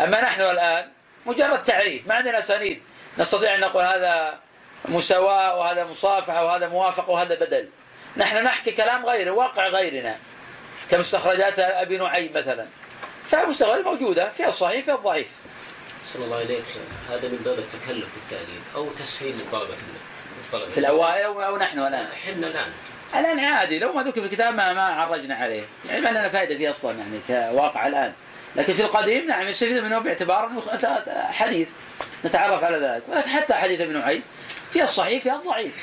أما 0.00 0.20
نحن 0.20 0.40
الآن 0.40 0.88
مجرد 1.26 1.64
تعريف 1.64 2.06
ما 2.06 2.14
عندنا 2.14 2.40
سنيد 2.40 2.82
نستطيع 3.18 3.54
أن 3.54 3.60
نقول 3.60 3.82
هذا 3.82 4.38
مساواة 4.84 5.56
وهذا 5.56 5.84
مصافحة 5.84 6.44
وهذا 6.44 6.68
موافقة 6.68 7.10
وهذا 7.10 7.34
بدل. 7.34 7.68
نحن 8.16 8.44
نحكي 8.44 8.72
كلام 8.72 9.06
غيره 9.06 9.30
واقع 9.30 9.68
غيرنا. 9.68 10.18
كمستخرجات 10.90 11.58
أبي 11.58 11.98
نعيم 11.98 12.32
مثلا. 12.34 12.66
فالمستخرجات 13.24 13.84
موجودة 13.84 14.30
فيها 14.30 14.48
الصحيح 14.48 14.84
فيها 14.84 14.94
الضعيف. 14.94 15.30
صلى 16.06 16.24
الله 16.24 16.36
عليك. 16.36 16.64
هذا 17.10 17.28
من 17.28 17.40
باب 17.44 17.58
التكلف 17.58 18.06
في 18.08 18.16
التأليف 18.16 18.62
أو 18.76 18.90
تسهيل 18.90 19.36
لطلبة 19.38 19.76
في 20.74 20.78
الأوائل 20.78 21.24
أو 21.24 21.56
نحن 21.56 21.78
الآن. 21.78 22.08
حنا 22.26 22.46
الآن. 22.46 22.72
الآن 23.14 23.38
عادي 23.38 23.78
لو 23.78 23.92
ما 23.92 24.02
ذكر 24.02 24.20
في 24.20 24.26
الكتاب 24.26 24.54
ما 24.54 24.72
ما 24.72 24.82
عرجنا 24.82 25.34
عليه. 25.34 25.62
يعني 25.88 26.00
ما 26.00 26.08
لنا 26.08 26.28
فائده 26.28 26.56
فيه 26.56 26.70
أصلا 26.70 26.98
يعني 26.98 27.20
كواقع 27.52 27.86
الآن. 27.86 28.12
لكن 28.56 28.72
في 28.72 28.82
القديم 28.82 29.26
نعم 29.26 29.48
يستفيد 29.48 29.84
منه 29.84 29.98
باعتبار 29.98 30.46
إنه 30.46 30.62
حديث. 31.32 31.68
نتعرف 32.24 32.64
على 32.64 32.76
ذلك. 32.76 33.02
ولكن 33.08 33.28
حتى 33.28 33.54
حديث 33.54 33.80
ابن 33.80 34.00
عيد 34.00 34.22
فيها 34.72 34.84
الصحيح 34.84 35.22
فيها 35.22 35.36
الضعيف. 35.36 35.76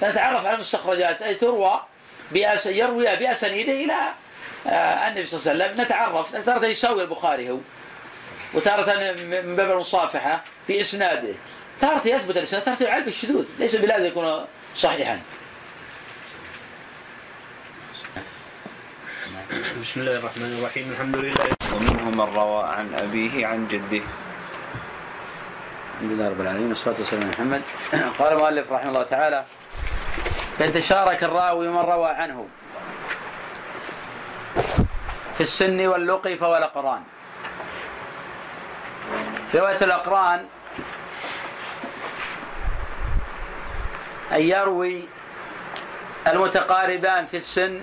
فنتعرف 0.00 0.46
على 0.46 0.54
المستخرجات 0.54 1.22
أي 1.22 1.34
تروى 1.34 1.80
بأس 2.32 2.66
يروي 2.66 3.16
بأسانيده 3.16 3.72
إلى 3.72 3.94
آه، 4.66 5.08
النبي 5.08 5.24
صلى 5.24 5.40
الله 5.40 5.64
عليه 5.64 5.72
وسلم. 5.72 5.84
نتعرف 5.84 6.36
تارة 6.46 6.66
يساوي 6.66 7.02
البخاري 7.02 7.50
هو. 7.50 7.58
وتارة 8.54 9.12
من 9.12 9.56
باب 9.56 9.70
المصافحة 9.70 10.44
في 10.66 10.80
إسناده 10.80 11.34
تارة 11.80 12.08
يثبت 12.08 12.36
الإسناد 12.36 12.62
تارة 12.62 12.82
يعل 12.82 13.02
بالشذوذ. 13.02 13.44
ليس 13.58 13.76
بلازم 13.76 14.06
يكون 14.06 14.44
صحيحا. 14.76 15.20
بسم 19.78 20.00
الله 20.00 20.16
الرحمن 20.18 20.58
الرحيم. 20.58 20.86
الحمد 20.90 21.16
لله. 21.16 21.50
ومنهم 21.70 22.10
من 22.18 22.28
روى 22.34 22.62
عن 22.66 22.86
أبيه 22.94 23.46
عن 23.46 23.70
جده. 23.70 24.02
الحمد 25.94 26.10
لله 26.18 26.26
رب 26.34 26.40
العالمين 26.40 26.68
والصلاة 26.74 26.98
والسلام 26.98 27.22
على 27.22 27.30
محمد. 27.30 27.62
قال 28.18 28.30
المؤلف 28.32 28.66
رحمه 28.72 28.88
الله 28.90 29.02
تعالى 29.02 29.40
إن 30.60 30.72
تشارك 30.72 31.24
الراوي 31.24 31.68
من 31.70 31.78
روى 31.78 32.10
عنه 32.10 32.48
في 35.38 35.40
السن 35.46 35.78
واللقي 35.86 36.34
فهو 36.36 36.56
الأقران 36.56 37.02
رواية 39.54 39.80
الأقران 39.82 40.40
أن 44.32 44.42
يروي 44.42 45.06
المتقاربان 46.26 47.26
في 47.26 47.36
السن 47.36 47.82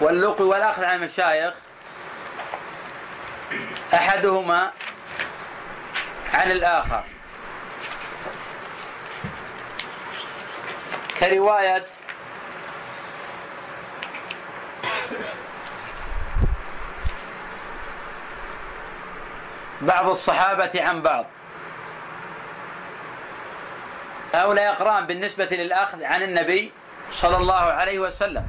واللقي 0.00 0.44
والأخذ 0.44 0.84
عن 0.84 1.02
المشايخ. 1.02 1.54
أحدهما 3.94 4.72
عن 6.34 6.50
الآخر. 6.50 7.04
كرواية 11.20 11.86
بعض 19.80 20.08
الصحابة 20.08 20.70
عن 20.74 21.02
بعض. 21.02 21.26
هؤلاء 24.34 24.72
أقران 24.72 25.06
بالنسبة 25.06 25.44
للأخذ 25.44 26.04
عن 26.04 26.22
النبي 26.22 26.72
صلى 27.12 27.36
الله 27.36 27.54
عليه 27.54 27.98
وسلم. 27.98 28.46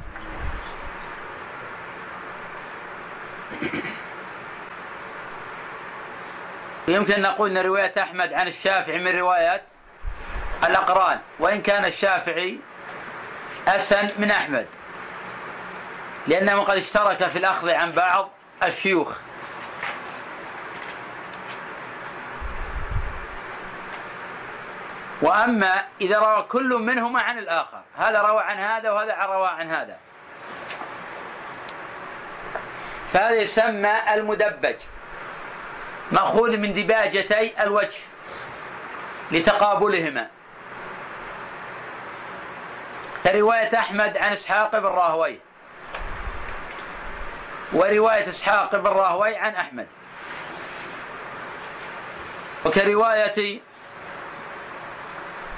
يمكن 6.88 7.12
أن 7.12 7.22
نقول 7.22 7.56
أن 7.56 7.66
رواية 7.66 7.92
أحمد 7.98 8.32
عن 8.32 8.48
الشافعي 8.48 8.98
من 8.98 9.18
روايات 9.18 9.62
الأقران 10.64 11.18
وإن 11.38 11.62
كان 11.62 11.84
الشافعي 11.84 12.60
أسن 13.68 14.10
من 14.18 14.30
أحمد 14.30 14.66
لأنه 16.26 16.62
قد 16.62 16.76
اشترك 16.76 17.28
في 17.28 17.38
الأخذ 17.38 17.70
عن 17.70 17.92
بعض 17.92 18.30
الشيوخ. 18.62 19.16
وأما 25.22 25.84
إذا 26.00 26.18
روى 26.18 26.42
كل 26.42 26.74
منهما 26.74 27.22
عن 27.22 27.38
الآخر 27.38 27.80
هذا 27.96 28.22
روى 28.22 28.42
عن 28.42 28.56
هذا 28.56 28.90
وهذا 28.90 29.24
روى 29.24 29.48
عن 29.48 29.70
هذا. 29.70 29.96
فهذا 33.12 33.34
يسمى 33.34 33.94
المدبج. 34.14 34.76
مأخوذ 36.12 36.56
من 36.56 36.72
دباجتي 36.72 37.62
الوجه 37.62 37.98
لتقابلهما. 39.30 40.28
كرواية 43.24 43.78
أحمد 43.78 44.16
عن 44.16 44.32
إسحاق 44.32 44.78
بن 44.78 44.86
راهوي. 44.86 45.38
ورواية 47.72 48.28
إسحاق 48.28 48.76
بن 48.76 48.90
راهوي 48.90 49.36
عن 49.36 49.54
أحمد. 49.54 49.86
وكرواية 52.66 53.60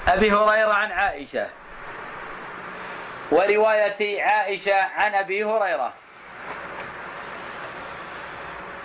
أبي 0.07 0.31
هريرة 0.31 0.73
عن 0.73 0.91
عائشة. 0.91 1.47
ورواية 3.31 4.23
عائشة 4.23 4.75
عن 4.75 5.15
أبي 5.15 5.43
هريرة. 5.43 5.93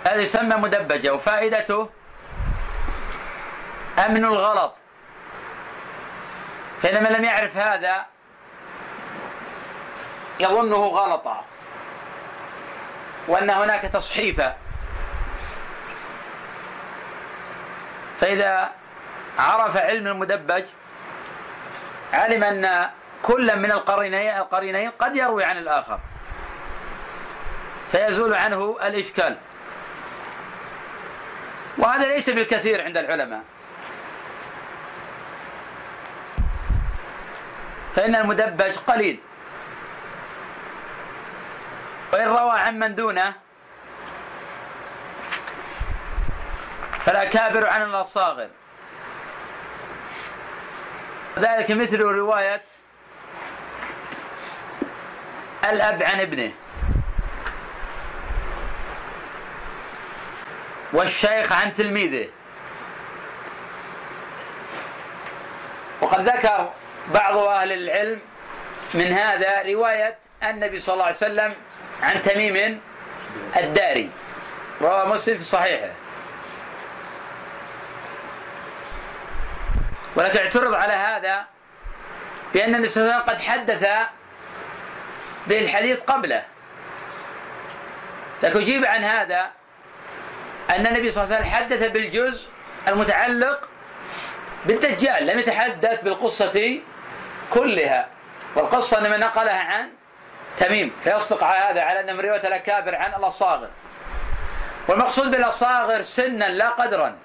هذا 0.07 0.21
يسمى 0.21 0.55
مدبجة 0.55 1.13
وفائدته؟ 1.13 1.89
أمن 4.05 4.25
الغلط. 4.25 4.75
فإن 6.81 7.03
من 7.03 7.09
لم 7.09 7.23
يعرف 7.23 7.57
هذا 7.57 8.05
يظنه 10.39 10.75
غلطا. 10.75 11.45
وأن 13.27 13.49
هناك 13.49 13.81
تصحيفا 13.81 14.57
فإذا 18.21 18.71
عرف 19.39 19.77
علم 19.77 20.07
المدبج 20.07 20.65
علم 22.13 22.43
أن 22.43 22.89
كل 23.23 23.59
من 23.59 23.71
القرينين 23.71 24.35
القرينين 24.35 24.91
قد 24.91 25.15
يروي 25.15 25.43
عن 25.43 25.57
الآخر. 25.57 25.99
فيزول 27.91 28.33
عنه 28.33 28.77
الإشكال. 28.83 29.37
وهذا 31.77 32.07
ليس 32.07 32.29
بالكثير 32.29 32.83
عند 32.83 32.97
العلماء. 32.97 33.43
فإن 37.95 38.15
المدبج 38.15 38.77
قليل. 38.77 39.19
وإن 42.13 42.27
روى 42.27 42.59
عن 42.59 42.79
من 42.79 42.95
دونه 42.95 43.33
فالأكابر 47.05 47.69
عن 47.69 47.81
الأصاغر. 47.81 48.49
ذلك 51.39 51.71
مثل 51.71 52.01
رواية 52.01 52.61
الأب 55.69 56.03
عن 56.03 56.19
ابنه. 56.19 56.51
والشيخ 60.93 61.51
عن 61.51 61.73
تلميذه. 61.73 62.27
وقد 66.01 66.29
ذكر 66.29 66.73
بعض 67.13 67.37
أهل 67.37 67.71
العلم 67.71 68.19
من 68.93 69.13
هذا 69.13 69.61
رواية 69.61 70.17
النبي 70.43 70.79
صلى 70.79 70.93
الله 70.93 71.05
عليه 71.05 71.15
وسلم 71.15 71.53
عن 72.03 72.21
تميم 72.21 72.81
الداري. 73.57 74.09
رواه 74.81 75.05
مسلم 75.05 75.37
في 75.37 75.43
صحيحه. 75.43 75.89
ولكن 80.15 80.39
اعترض 80.39 80.73
على 80.73 80.93
هذا 80.93 81.45
بأن 82.53 82.75
النبي 82.75 82.89
صلى 82.89 83.03
الله 83.03 83.13
عليه 83.13 83.23
وسلم 83.23 83.35
قد 83.35 83.41
حدث 83.41 83.89
بالحديث 85.47 85.99
قبله. 85.99 86.43
لكن 88.43 88.59
أجيب 88.59 88.85
عن 88.85 89.03
هذا 89.03 89.51
أن 90.69 90.87
النبي 90.87 91.11
صلى 91.11 91.23
الله 91.23 91.35
عليه 91.35 91.45
وسلم 91.45 91.55
حدث 91.55 91.91
بالجزء 91.91 92.47
المتعلق 92.87 93.69
بالدجال 94.65 95.27
لم 95.27 95.39
يتحدث 95.39 96.01
بالقصة 96.01 96.79
كلها. 97.53 98.07
والقصة 98.55 98.97
إنما 98.97 99.17
نقلها 99.17 99.63
عن 99.63 99.89
تميم 100.57 100.91
فيصدق 101.03 101.43
على 101.43 101.59
هذا 101.59 101.81
على 101.81 101.99
أن 101.99 102.15
من 102.17 102.21
رواية 102.21 102.47
الأكابر 102.47 102.95
عن 102.95 103.13
الأصاغر. 103.13 103.69
والمقصود 104.87 105.31
بالأصاغر 105.31 106.01
سنا 106.01 106.45
لا 106.45 106.69
قدرا. 106.69 107.15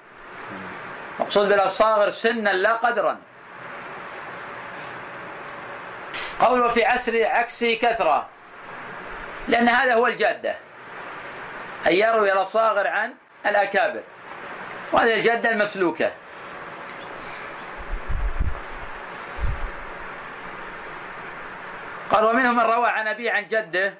مقصود 1.19 1.49
بالأصاغر 1.49 2.09
سنا 2.09 2.49
لا 2.49 2.73
قدرا. 2.73 3.17
قول 6.39 6.61
وفي 6.61 6.85
عسر 6.85 7.25
عكسه 7.25 7.73
كثرة 7.81 8.27
لأن 9.47 9.69
هذا 9.69 9.93
هو 9.93 10.07
الجادة. 10.07 10.55
أن 11.87 11.93
يروي 11.93 12.31
الأصاغر 12.31 12.87
عن 12.87 13.13
الأكابر. 13.45 14.03
وهذه 14.91 15.13
الجادة 15.13 15.49
المسلوكة 15.49 16.11
قال 22.11 22.25
ومنهم 22.25 22.55
من 22.55 22.63
روى 22.63 22.87
عن 22.87 23.07
أبيه 23.07 23.31
عن 23.31 23.47
جده. 23.47 23.93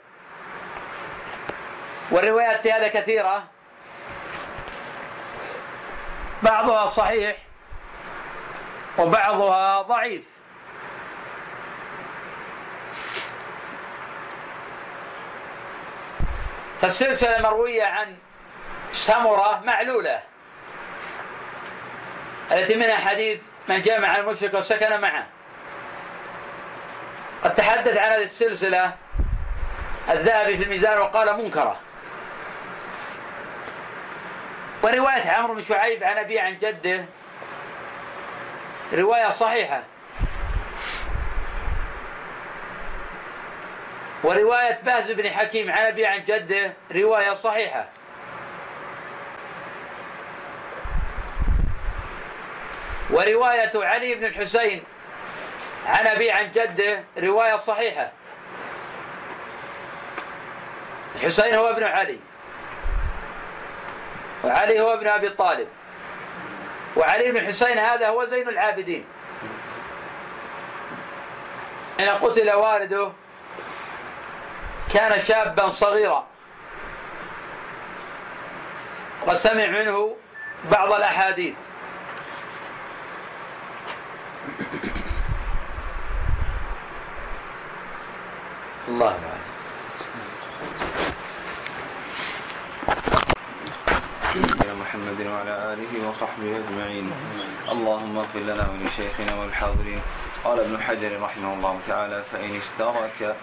والروايات 2.11 2.61
في 2.61 2.71
هذا 2.71 2.87
كثيرة. 2.87 3.43
بعضها 6.43 6.85
صحيح 6.85 7.37
وبعضها 8.97 9.81
ضعيف. 9.81 10.23
فالسلسلة 16.81 17.37
المروية 17.37 17.83
عن 17.83 18.17
سمرة 18.93 19.61
معلولة. 19.65 20.19
التي 22.51 22.75
منها 22.75 22.95
حديث 22.95 23.41
من 23.67 23.81
جامع 23.81 24.15
المشرك 24.15 24.53
وسكن 24.53 25.01
معه. 25.01 25.27
قد 27.43 27.53
تحدث 27.53 27.97
عن 27.97 28.11
هذه 28.11 28.23
السلسلة 28.23 28.91
الذهبي 30.09 30.57
في 30.57 30.63
الميزان 30.63 30.97
وقال 30.97 31.37
منكرة. 31.37 31.79
ورواية 34.83 35.29
عمرو 35.29 35.53
بن 35.53 35.61
شعيب 35.61 36.03
عن 36.03 36.17
أبيه 36.17 36.41
عن 36.41 36.57
جده. 36.57 37.05
رواية 38.93 39.29
صحيحة. 39.29 39.83
ورواية 44.23 44.79
باز 44.83 45.11
بن 45.11 45.29
حكيم 45.29 45.71
عن 45.71 45.85
أبيه 45.85 46.07
عن 46.07 46.23
جده. 46.25 46.73
رواية 46.91 47.33
صحيحة. 47.33 47.85
ورواية 53.13 53.71
علي 53.75 54.15
بن 54.15 54.25
الحسين. 54.25 54.83
عن 55.85 56.07
أبيه 56.07 56.33
عن 56.33 56.51
جده 56.51 57.03
رواية 57.17 57.57
صحيحة. 57.57 58.11
الحسين 61.15 61.55
هو 61.55 61.69
ابن 61.69 61.83
علي. 61.83 62.19
وعلي 64.43 64.81
هو 64.81 64.93
ابن 64.93 65.07
أبي 65.07 65.29
طالب. 65.29 65.67
وعلي 66.95 67.31
بن 67.31 67.37
الحسين 67.37 67.77
هذا 67.77 68.07
هو 68.07 68.25
زين 68.25 68.49
العابدين. 68.49 69.05
حين 71.97 72.09
قتل 72.09 72.53
والده 72.53 73.11
كان 74.93 75.19
شابا 75.21 75.69
صغيرا. 75.69 76.27
وسمع 79.27 79.65
منه 79.65 80.17
بعض 80.71 80.93
الأحاديث. 80.93 81.55
الله 88.93 89.17
أعلم 94.33 94.45
إلى 94.61 94.73
محمد 94.73 95.19
وعلى 95.33 95.53
آله 95.73 95.91
وصحبه 96.09 96.49
أجمعين. 96.61 97.11
اللهم 97.71 98.17
اغفر 98.17 98.39
لنا 98.39 98.65
ولشيخنا 98.69 99.33
والحاضرين. 99.39 100.01
قال 100.43 100.59
ابن 100.59 100.81
حجر 100.81 101.21
رحمه 101.21 101.53
الله 101.53 101.79
تعالى 101.87 102.23
فإن 102.31 102.51
اشترك 102.61 103.35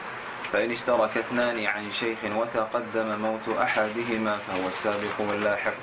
فإن 0.53 0.71
اشترك 0.71 1.17
اثنان 1.17 1.67
عن 1.67 1.91
شيخ 1.91 2.19
وتقدم 2.25 3.09
موت 3.19 3.47
أحدهما 3.63 4.39
فهو 4.47 4.69
السابق 4.69 5.17
واللاحق. 5.19 5.75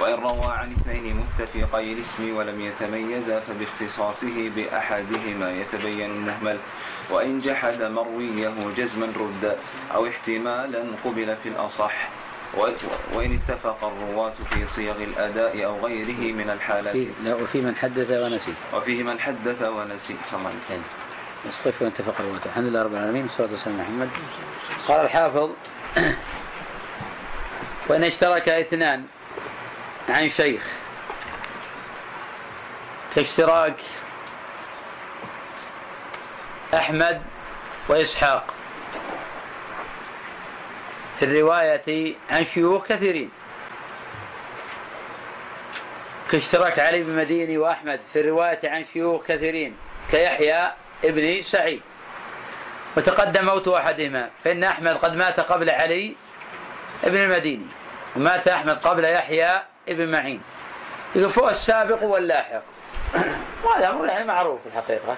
وإن 0.00 0.14
روى 0.14 0.50
عن 0.58 0.74
اثنين 0.74 1.22
متفقي 1.22 1.92
الاسم 1.92 2.36
ولم 2.36 2.60
يتميزا 2.60 3.40
فباختصاصه 3.40 4.50
بأحدهما 4.56 5.48
يتبين 5.50 6.10
النهمل. 6.10 6.58
وإن 7.10 7.40
جحد 7.40 7.82
مرويه 7.82 8.52
جزما 8.76 9.06
رد 9.06 9.56
أو 9.94 10.06
احتمالا 10.06 10.84
قبل 11.04 11.36
في 11.42 11.48
الأصح. 11.48 12.08
وإن 13.14 13.40
اتفق 13.42 13.84
الرواة 13.84 14.32
في 14.50 14.66
صيغ 14.66 14.96
الأداء 14.96 15.64
أو 15.64 15.86
غيره 15.86 16.32
من 16.34 16.50
الحالات. 16.50 16.92
في 16.92 17.08
لا 17.24 17.34
وفي 17.34 17.60
من 17.60 17.76
حدث 17.76 18.10
ونسي. 18.10 18.54
وفيه 18.74 19.02
من 19.02 19.20
حدث 19.20 19.62
ونسي. 19.62 20.16
صلى. 20.30 20.50
إيه. 20.70 20.78
اسقف 21.48 21.82
واتفق 21.82 22.14
الرواة. 22.20 22.40
الحمد 22.46 22.64
لله 22.64 22.82
رب 22.82 22.92
العالمين. 22.92 23.22
والصلاة 23.22 23.50
والسلام 23.50 23.80
على 23.80 23.88
محمد. 23.88 24.08
قال 24.88 25.00
الحافظ 25.00 25.50
وإن 27.88 28.04
اشترك 28.04 28.48
اثنان 28.48 29.04
عن 30.08 30.28
شيخ 30.28 30.62
كاشتراك 33.14 33.76
أحمد 36.74 37.22
وإسحاق. 37.88 38.54
في 41.18 41.24
الرواية 41.24 42.14
عن 42.30 42.44
شيوخ 42.44 42.86
كثيرين. 42.86 43.30
كاشتراك 46.30 46.78
علي 46.78 47.02
بن 47.02 47.16
مديني 47.16 47.58
وأحمد 47.58 48.00
في 48.12 48.20
الرواية 48.20 48.58
عن 48.64 48.84
شيوخ 48.84 49.22
كثيرين 49.26 49.76
كيحيى 50.10 50.72
ابن 51.04 51.42
سعيد. 51.42 51.82
وتقدم 52.96 53.44
موت 53.44 53.68
أحدهما 53.68 54.30
فإن 54.44 54.64
أحمد 54.64 54.96
قد 54.96 55.16
مات 55.16 55.40
قبل 55.40 55.70
علي 55.70 56.16
ابن 57.04 57.16
المديني 57.16 57.66
ومات 58.16 58.48
أحمد 58.48 58.78
قبل 58.78 59.04
يحيى 59.04 59.62
ابن 59.88 60.10
معين. 60.10 60.40
يقول 61.16 61.30
فهو 61.30 61.48
السابق 61.48 62.02
واللاحق. 62.02 62.62
وهذا 63.64 63.90
أمر 63.90 64.06
يعني 64.06 64.24
معروف 64.24 64.60
الحقيقة. 64.66 65.16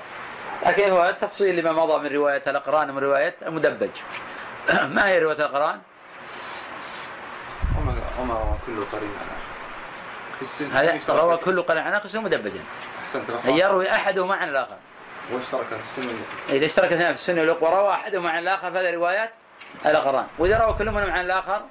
لكن 0.67 0.91
هو 0.91 1.15
تفصيل 1.21 1.57
لما 1.57 1.73
مضى 1.73 2.09
من 2.09 2.17
رواية 2.17 2.43
الأقران 2.47 2.91
ومن 2.91 3.03
رواية 3.03 3.35
المدبج. 3.47 3.91
ما 4.95 5.09
هي 5.09 5.19
رواية 5.19 5.37
الأقران؟ 5.37 5.81
وما 8.21 8.35
روى 8.35 8.57
كل 8.67 8.85
قرين 8.97 9.11
عن 9.11 9.27
آخر. 9.27 9.47
هذا 10.73 11.21
روى 11.21 11.37
كل 11.37 11.63
قرن 11.63 11.79
عن 11.79 11.95
آخر 11.95 12.21
مدبجا. 12.21 12.61
أن. 13.45 13.55
يروي 13.57 13.91
أحدهما 13.91 14.35
عن 14.35 14.49
الآخر. 14.49 14.77
واشترك 15.33 15.67
في 15.67 16.01
السن 16.01 16.15
إذا 16.51 16.65
اشترك 16.65 16.93
اثنان 16.93 17.07
في 17.07 17.21
السنة 17.21 17.41
والأقوى 17.41 17.71
وروى 17.71 17.91
أحدهما 17.91 18.31
عن 18.31 18.39
الآخر 18.39 18.71
فهذا 18.73 18.91
روايات 18.91 19.31
الأقران. 19.87 20.27
وإذا 20.39 20.59
روى 20.59 20.75
كل 20.79 20.91
منهم 20.91 21.11
عن 21.11 21.25
الآخر 21.25 21.63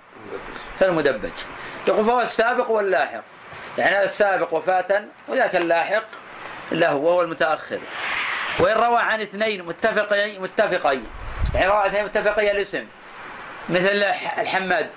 فالمدبج. 0.79 1.31
يقول 1.87 2.05
فهو 2.05 2.21
السابق 2.21 2.69
واللاحق. 2.69 3.23
يعني 3.77 3.95
هذا 3.95 4.03
السابق 4.03 4.53
وفاة 4.53 5.03
وذاك 5.27 5.55
اللاحق 5.55 6.05
له 6.71 6.95
وهو 6.95 7.21
المتأخر. 7.21 7.79
وإن 8.59 8.77
روى 8.77 8.99
عن 8.99 9.21
اثنين 9.21 9.65
متفقين 9.65 10.41
متفقين. 10.41 11.05
يعني 11.53 11.65
روى 11.65 11.77
عن 11.77 11.85
اثنين 11.85 12.05
متفقي 12.05 12.51
الاسم. 12.51 12.85
مثل 13.69 14.03
الحماد 14.37 14.89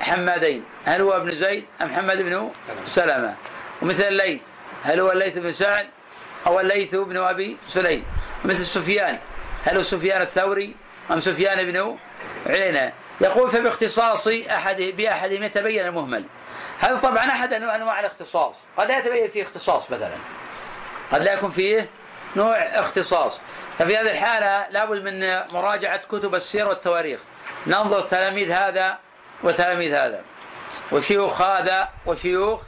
حمادين. 0.00 0.64
هل 0.84 1.00
هو 1.00 1.16
ابن 1.16 1.34
زيد 1.34 1.64
أم 1.82 1.88
محمد 1.88 2.22
بن 2.22 2.50
سلمة؟ 2.86 3.34
ومثل 3.82 4.08
الليث. 4.08 4.40
هل 4.84 5.00
هو 5.00 5.12
الليث 5.12 5.38
بن 5.38 5.52
سعد 5.52 5.86
أو 6.46 6.60
الليث 6.60 6.94
بن 6.94 7.16
أبي 7.16 7.56
سليم؟ 7.68 8.04
مثل 8.44 8.66
سفيان. 8.66 9.18
هل 9.64 9.76
هو 9.76 9.82
سفيان 9.82 10.22
الثوري 10.22 10.74
أم 11.10 11.20
سفيان 11.20 11.72
بن 11.72 11.96
عيينة؟ 12.46 12.92
يقول 13.20 13.48
فباختصاص 13.48 14.28
أحد 14.28 14.76
بأحدهم 14.76 15.42
يتبين 15.42 15.86
المهمل. 15.86 16.24
هذا 16.80 16.96
طبعا 16.96 17.24
أحد 17.24 17.52
أنواع 17.52 18.00
الاختصاص؟ 18.00 18.56
قد 18.76 18.88
لا 18.88 18.98
يتبين 18.98 19.28
فيه 19.28 19.42
اختصاص 19.42 19.90
مثلا. 19.90 20.16
قد 21.12 21.22
لا 21.22 21.32
يكون 21.32 21.50
فيه 21.50 21.88
نوع 22.36 22.56
اختصاص. 22.56 23.40
ففي 23.78 23.96
هذه 23.96 24.10
الحالة 24.10 24.66
لابد 24.70 25.02
من 25.02 25.48
مراجعة 25.52 25.96
كتب 25.96 26.34
السير 26.34 26.68
والتواريخ. 26.68 27.20
ننظر 27.66 28.00
تلاميذ 28.00 28.52
هذا 28.52 28.98
وتلاميذ 29.42 29.94
هذا. 29.94 30.22
وشيوخ 30.92 31.42
هذا 31.42 31.88
وشيوخ 32.06 32.60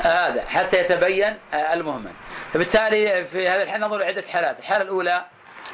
هذا 0.00 0.44
حتى 0.48 0.80
يتبين 0.80 1.38
المهمل. 1.54 2.12
فبالتالي 2.54 3.24
في 3.24 3.48
هذا 3.48 3.62
الحال 3.62 3.80
ننظر 3.80 3.98
لعدة 3.98 4.24
حالات. 4.32 4.58
الحالة 4.58 4.82
الأولى 4.82 5.24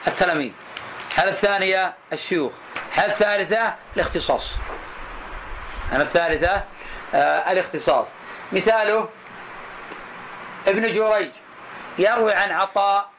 التلاميذ. 0.07 0.53
الحالة 1.11 1.31
الثانية 1.31 1.95
الشيوخ. 2.13 2.53
الحالة 2.89 3.13
الثالثة 3.13 3.75
الاختصاص. 3.97 4.55
الثالثة 5.93 6.63
آه 7.15 7.53
الاختصاص. 7.53 8.07
مثاله 8.53 9.09
ابن 10.67 10.93
جريج 10.93 11.31
يروي 11.99 12.33
عن 12.33 12.51
عطاء 12.53 13.11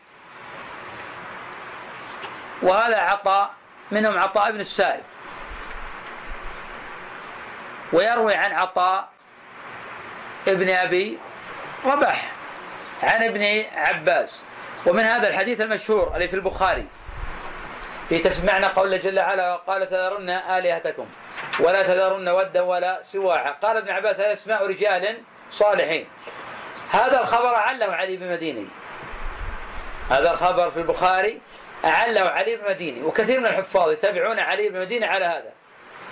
وهذا 2.62 3.00
عطاء 3.00 3.50
منهم 3.92 4.20
عطاء 4.20 4.52
بن 4.52 4.60
السائب. 4.60 5.04
ويروي 7.94 8.36
عن 8.36 8.52
عطاء 8.52 9.10
ابن 10.48 10.70
أبي 10.70 11.20
رباح 11.86 12.32
عن 13.04 13.24
ابن 13.24 13.66
عباس. 13.76 14.36
ومن 14.86 15.04
هذا 15.04 15.28
الحديث 15.28 15.62
المشهور 15.62 16.16
الذي 16.16 16.28
في 16.28 16.34
البخاري 16.34 16.88
في 18.10 18.20
تسمعنا 18.20 18.68
قول 18.68 19.00
جل 19.00 19.20
وعلا 19.20 19.56
قال 19.56 19.90
تذرن 19.90 20.30
آلهتكم 20.30 21.06
ولا 21.60 21.84
تذرن 21.84 22.30
ودا 22.30 22.62
ولا 22.62 23.02
سواعا. 23.04 23.52
قال 23.52 23.78
ابن 23.78 23.90
عباس 23.90 24.16
هذا 24.16 24.34
أسماء 24.34 24.68
رجال 24.68 25.18
صالحين. 25.52 26.08
هذا 26.92 27.22
الخبر 27.22 27.56
أعله 27.56 27.96
علي 27.96 28.18
بن 28.18 28.32
مديني 28.32 28.68
هذا 30.10 30.32
الخبر 30.32 30.72
في 30.72 30.78
البخاري 30.78 31.42
أعله 31.86 32.22
علي 32.22 32.56
بن 32.56 32.70
مديني 32.70 33.02
وكثير 33.02 33.40
من 33.40 33.46
الحفاظ 33.46 33.92
يتابعون 33.92 34.40
علي 34.40 34.70
بن 34.70 34.80
مديني 34.80 35.06
على 35.06 35.26
هذا. 35.26 35.52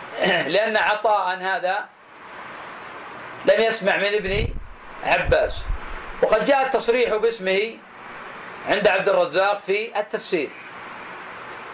لأن 0.53 0.77
عطاء 0.77 1.37
هذا 1.37 1.85
لم 3.45 3.61
يسمع 3.63 3.97
من 3.97 4.13
ابن 4.13 4.47
عباس. 5.03 5.63
وقد 6.23 6.45
جاء 6.45 6.65
التصريح 6.65 7.15
باسمه 7.15 7.77
عند 8.69 8.87
عبد 8.87 9.09
الرزاق 9.09 9.59
في 9.59 9.99
التفسير. 9.99 10.49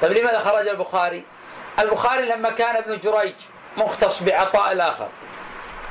طيب 0.02 0.12
لماذا 0.12 0.40
خرج 0.40 0.68
البخاري؟ 0.68 1.24
البخاري 1.80 2.26
لما 2.26 2.50
كان 2.50 2.76
ابن 2.76 2.98
جريج 3.00 3.36
مختص 3.78 4.24
بعطاء 4.24 4.72
الآخر 4.72 5.10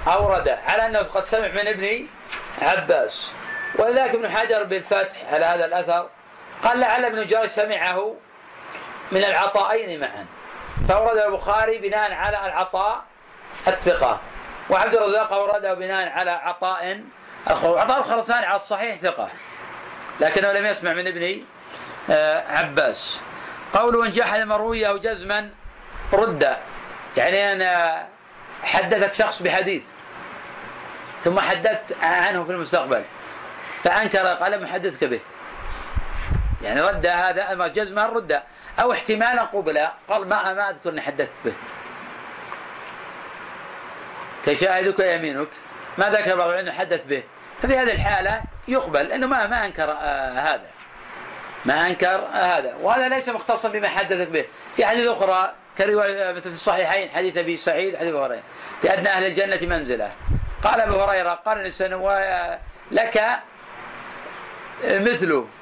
أورد 0.07 0.49
على 0.49 0.87
أنه 0.87 0.99
قد 0.99 1.27
سمع 1.27 1.49
من 1.49 1.69
ابن 1.69 2.07
عباس. 2.63 3.27
ولذلك 3.79 4.15
ابن 4.15 4.31
حجر 4.31 4.63
بالفتح 4.63 5.17
على 5.33 5.45
هذا 5.45 5.65
الأثر 5.65 6.09
قال 6.63 6.81
لعل 6.81 7.05
ابن 7.05 7.27
جريج 7.27 7.47
سمعه 7.47 8.15
من 9.13 9.25
العطاءين 9.25 10.01
معا. 10.01 10.27
فأورد 10.89 11.17
البخاري 11.17 11.79
بناء 11.79 12.13
على 12.13 12.47
العطاء 12.47 13.03
الثقة. 13.69 14.21
وعبد 14.71 14.95
الرزاق 14.95 15.33
أورده 15.33 15.75
بناء 15.75 16.09
على 16.09 16.31
عطاء 16.31 17.01
آخر 17.47 17.79
عطاء 17.79 17.99
الخرساني 17.99 18.47
على 18.47 18.57
الصحيح 18.57 18.97
ثقة. 18.97 19.29
لكنه 20.21 20.53
لم 20.53 20.67
يسمع 20.67 20.93
من 20.93 21.07
ابن 21.07 21.45
آه، 22.11 22.45
عباس. 22.49 23.21
قوله 23.75 24.07
إن 24.07 24.11
جحد 24.11 24.41
مرويه 24.41 24.93
جزما 24.93 25.51
رد. 26.13 26.57
يعني 27.17 27.53
أنا 27.53 28.07
حدثك 28.63 29.15
شخص 29.15 29.43
بحديث. 29.43 29.83
ثم 31.25 31.41
حدثت 31.41 31.97
عنه 32.03 32.45
في 32.45 32.53
المستقبل. 32.53 33.05
فأنكر 33.85 34.27
قال 34.27 34.53
لم 34.53 34.65
أحدثك 34.65 35.05
به. 35.05 35.21
يعني 36.63 36.81
رد 36.81 37.07
هذا 37.07 37.67
جزما 37.69 38.07
رد. 38.07 38.43
أو 38.81 38.93
احتمالا 38.93 39.43
قبل. 39.43 39.89
قال 40.09 40.29
ما 40.29 40.55
ما 40.55 40.71
أذكر 40.71 40.91
أني 40.91 41.01
حدثت 41.01 41.31
به. 41.45 41.53
كشاهدك 44.47 45.01
يمينك 45.01 45.49
ما 45.99 46.07
ذكر 46.07 46.37
بعض 46.37 46.49
العلم 46.49 46.71
حدث 46.71 47.05
به. 47.07 47.23
ففي 47.63 47.79
هذه 47.79 47.93
الحالة 47.93 48.43
يقبل 48.69 49.05
لأنه 49.05 49.27
ما 49.27 49.47
ما 49.47 49.67
أنكر 49.67 49.91
آه 49.91 50.33
هذا. 50.33 50.71
ما 51.65 51.87
أنكر 51.87 52.15
آه 52.15 52.59
هذا. 52.59 52.75
وهذا 52.81 53.09
ليس 53.09 53.29
مختصا 53.29 53.69
بما 53.69 53.89
حدثك 53.89 54.29
به. 54.29 54.45
في 54.77 54.87
حديث 54.87 55.09
أخرى 55.09 55.55
كرواية 55.79 56.33
مثل 56.33 56.43
في 56.43 56.49
الصحيحين 56.49 57.11
حديث 57.11 57.37
أبي 57.37 57.57
سعيد 57.57 57.97
حديث 57.97 58.15
هريرة. 58.15 58.43
في 58.83 58.93
أدنى 58.93 59.09
أهل 59.09 59.27
الجنة 59.27 59.77
منزلة. 59.77 60.11
قال 60.65 60.81
أبو 60.81 61.01
هريرة 61.01 61.31
قال 61.31 61.59
الإنسان 61.59 61.91
لك 62.91 63.41
مثله 64.85 65.39
آه، 65.39 65.62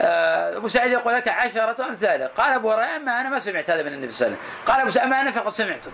أبو 0.00 0.68
سعيد 0.68 0.92
يقول 0.92 1.14
لك 1.14 1.28
عشرة 1.28 1.86
أمثاله 1.88 2.26
قال 2.26 2.52
أبو 2.52 2.72
هريرة 2.72 2.96
أما 2.96 3.20
أنا 3.20 3.28
ما 3.28 3.38
سمعت 3.38 3.70
هذا 3.70 3.82
من 3.82 3.92
النبي 3.92 4.12
صلى 4.12 4.26
الله 4.26 4.38
عليه 4.38 4.46
وسلم. 4.46 4.66
قال 4.66 4.80
أبو 4.80 4.90
سعيد 4.90 5.06
أما 5.06 5.20
أنا 5.20 5.30
فقد 5.30 5.52
سمعته. 5.52 5.90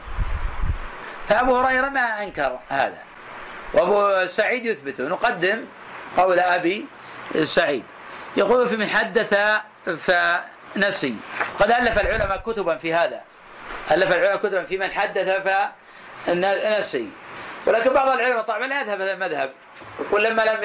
فأبو 1.29 1.57
هريرة 1.57 1.89
ما 1.89 2.23
أنكر 2.23 2.59
هذا. 2.69 2.99
وأبو 3.75 4.27
سعيد 4.27 4.67
يثبته 4.67 5.05
نقدم 5.05 5.65
قول 6.17 6.39
أبي 6.39 6.87
سعيد. 7.43 7.85
يقول 8.37 8.69
في 8.69 8.77
من 8.77 8.89
حدث 8.89 9.41
فنسي. 9.85 11.17
قد 11.59 11.71
ألف 11.71 12.01
العلماء 12.01 12.37
كتبا 12.37 12.77
في 12.77 12.95
هذا. 12.95 13.21
ألف 13.91 14.13
العلماء 14.13 14.37
كتبا 14.37 14.65
في 14.65 14.79
من 14.79 14.91
حدث 14.91 15.43
فنسي. 16.27 17.11
ولكن 17.67 17.93
بعض 17.93 18.09
العلماء 18.09 18.43
طبعا 18.43 18.67
لا 18.67 18.81
يذهب 18.81 19.01
هذا 19.01 19.13
المذهب. 19.13 19.51
يقول 20.01 20.25
لما 20.25 20.43
لم 20.43 20.59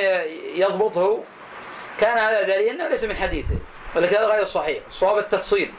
يضبطه 0.56 1.24
كان 2.00 2.18
هذا 2.18 2.42
دليل 2.42 2.70
إنه 2.70 2.88
ليس 2.88 3.04
من 3.04 3.18
حديثه 3.18 3.56
ولكن 3.96 4.16
هذا 4.16 4.26
غير 4.26 4.44
صحيح 4.44 4.84
الصواب 4.88 5.18
التفصيل. 5.18 5.74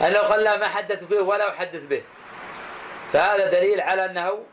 أنه 0.00 0.18
قال 0.18 0.44
لا 0.44 0.56
ما 0.56 0.68
حدث 0.68 1.04
به 1.04 1.22
ولا 1.22 1.50
أحدث 1.50 1.80
به. 1.80 2.02
فهذا 3.12 3.50
دليل 3.50 3.80
على 3.80 4.04
أنه 4.04 4.44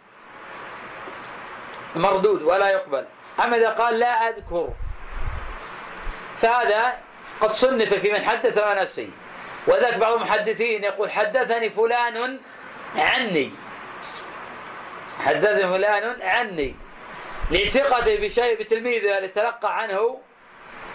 مردود 1.95 2.41
ولا 2.41 2.69
يقبل. 2.69 3.05
أما 3.43 3.55
إذا 3.55 3.69
قال 3.69 3.99
لا 3.99 4.29
أذكر 4.29 4.69
فهذا 6.37 6.93
قد 7.41 7.53
صنف 7.53 7.93
في 7.93 8.11
من 8.11 8.25
حدث 8.25 8.63
ونسي 8.63 9.09
وذلك 9.67 9.97
بعض 9.97 10.13
المحدثين 10.13 10.83
يقول 10.83 11.11
حدثني 11.11 11.69
فلان 11.69 12.39
عني. 12.95 13.51
حدثني 15.19 15.63
فلان 15.63 16.21
عني. 16.21 16.75
لثقته 17.51 18.15
بشيء 18.15 18.59
بتلميذه 18.59 19.17
اللي 19.17 19.27
تلقى 19.27 19.81
عنه 19.81 20.19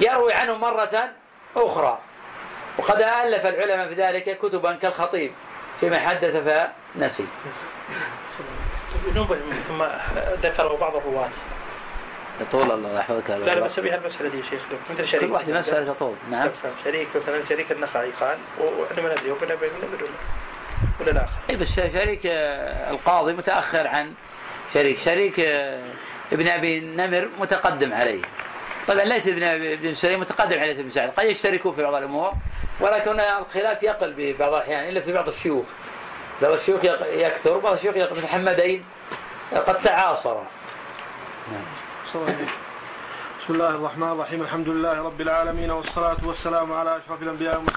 يروي 0.00 0.32
عنه 0.32 0.56
مرة 0.56 1.10
أخرى. 1.56 1.98
وقد 2.78 3.02
ألف 3.02 3.46
العلماء 3.46 3.88
في 3.88 3.94
ذلك 3.94 4.38
كتبا 4.38 4.72
كالخطيب 4.72 5.32
فيما 5.80 5.98
حدث 5.98 6.36
فنسي. 6.36 7.24
ثم 9.68 9.84
ذكروا 10.42 10.78
بعض 10.78 10.96
الرواة. 10.96 11.28
يطول 12.40 12.70
الله 12.70 12.98
يحفظك 12.98 13.30
لا 13.30 13.36
لا 13.36 13.60
بس 13.60 13.80
بها 13.80 13.94
المسألة 13.94 14.28
دي 14.28 14.38
يا 14.38 14.42
شيخ. 14.50 14.60
مثل 14.90 15.08
شريك. 15.08 15.24
كل 15.24 15.32
واحدة 15.32 15.58
مسألة 15.58 15.92
تطول 15.92 16.14
نعم. 16.30 16.50
شريك 16.84 17.08
مثلا 17.22 17.42
شريك 17.48 17.72
النخعي 17.72 18.10
قال 18.20 18.38
وإحنا 18.60 19.02
ما 19.02 19.12
ندري 19.12 19.30
وبنا 19.30 19.54
بين 19.54 19.70
ولا 21.00 21.10
الآخر 21.10 21.32
اي 21.50 21.56
بس 21.56 21.76
شريك 21.76 22.20
القاضي 22.90 23.32
متأخر 23.32 23.86
عن 23.86 24.14
شريك. 24.74 24.98
شريك 24.98 25.40
ابن 26.32 26.48
أبي 26.48 26.80
نمر 26.80 27.28
متقدم 27.38 27.94
عليه. 27.94 28.22
طبعا 28.88 29.04
ليث 29.04 29.28
بن 29.28 29.42
ابن 29.42 29.94
سليم 29.94 30.20
متقدم 30.20 30.60
على 30.60 30.74
بن 30.74 30.90
سعد 30.90 31.10
قد 31.10 31.24
يشتركوا 31.24 31.72
في 31.72 31.82
بعض 31.82 31.94
الأمور 31.94 32.32
ولكن 32.80 33.20
الخلاف 33.20 33.82
يقل 33.82 34.14
ببعض 34.16 34.52
الأحيان 34.54 34.88
إلا 34.88 35.00
في 35.00 35.12
بعض 35.12 35.28
الشيوخ. 35.28 35.64
بعض 36.42 36.52
الشيوخ 36.52 36.80
يكثر 37.12 37.58
بعض 37.58 37.72
الشيوخ 37.72 37.96
يقل 37.96 38.16
مثل 38.16 38.26
حمدين 38.26 38.84
قد 39.66 39.82
تعاصرا 39.82 40.46
بسم 43.40 43.54
الله 43.54 43.68
الرحمن 43.68 44.12
الرحيم 44.12 44.42
الحمد 44.42 44.68
لله 44.68 44.92
رب 45.02 45.20
العالمين 45.20 45.70
والصلاة 45.70 46.16
والسلام 46.26 46.72
على 46.72 46.96
أشرف 46.96 47.22
الأنبياء 47.22 47.54
والمرسلين. 47.54 47.72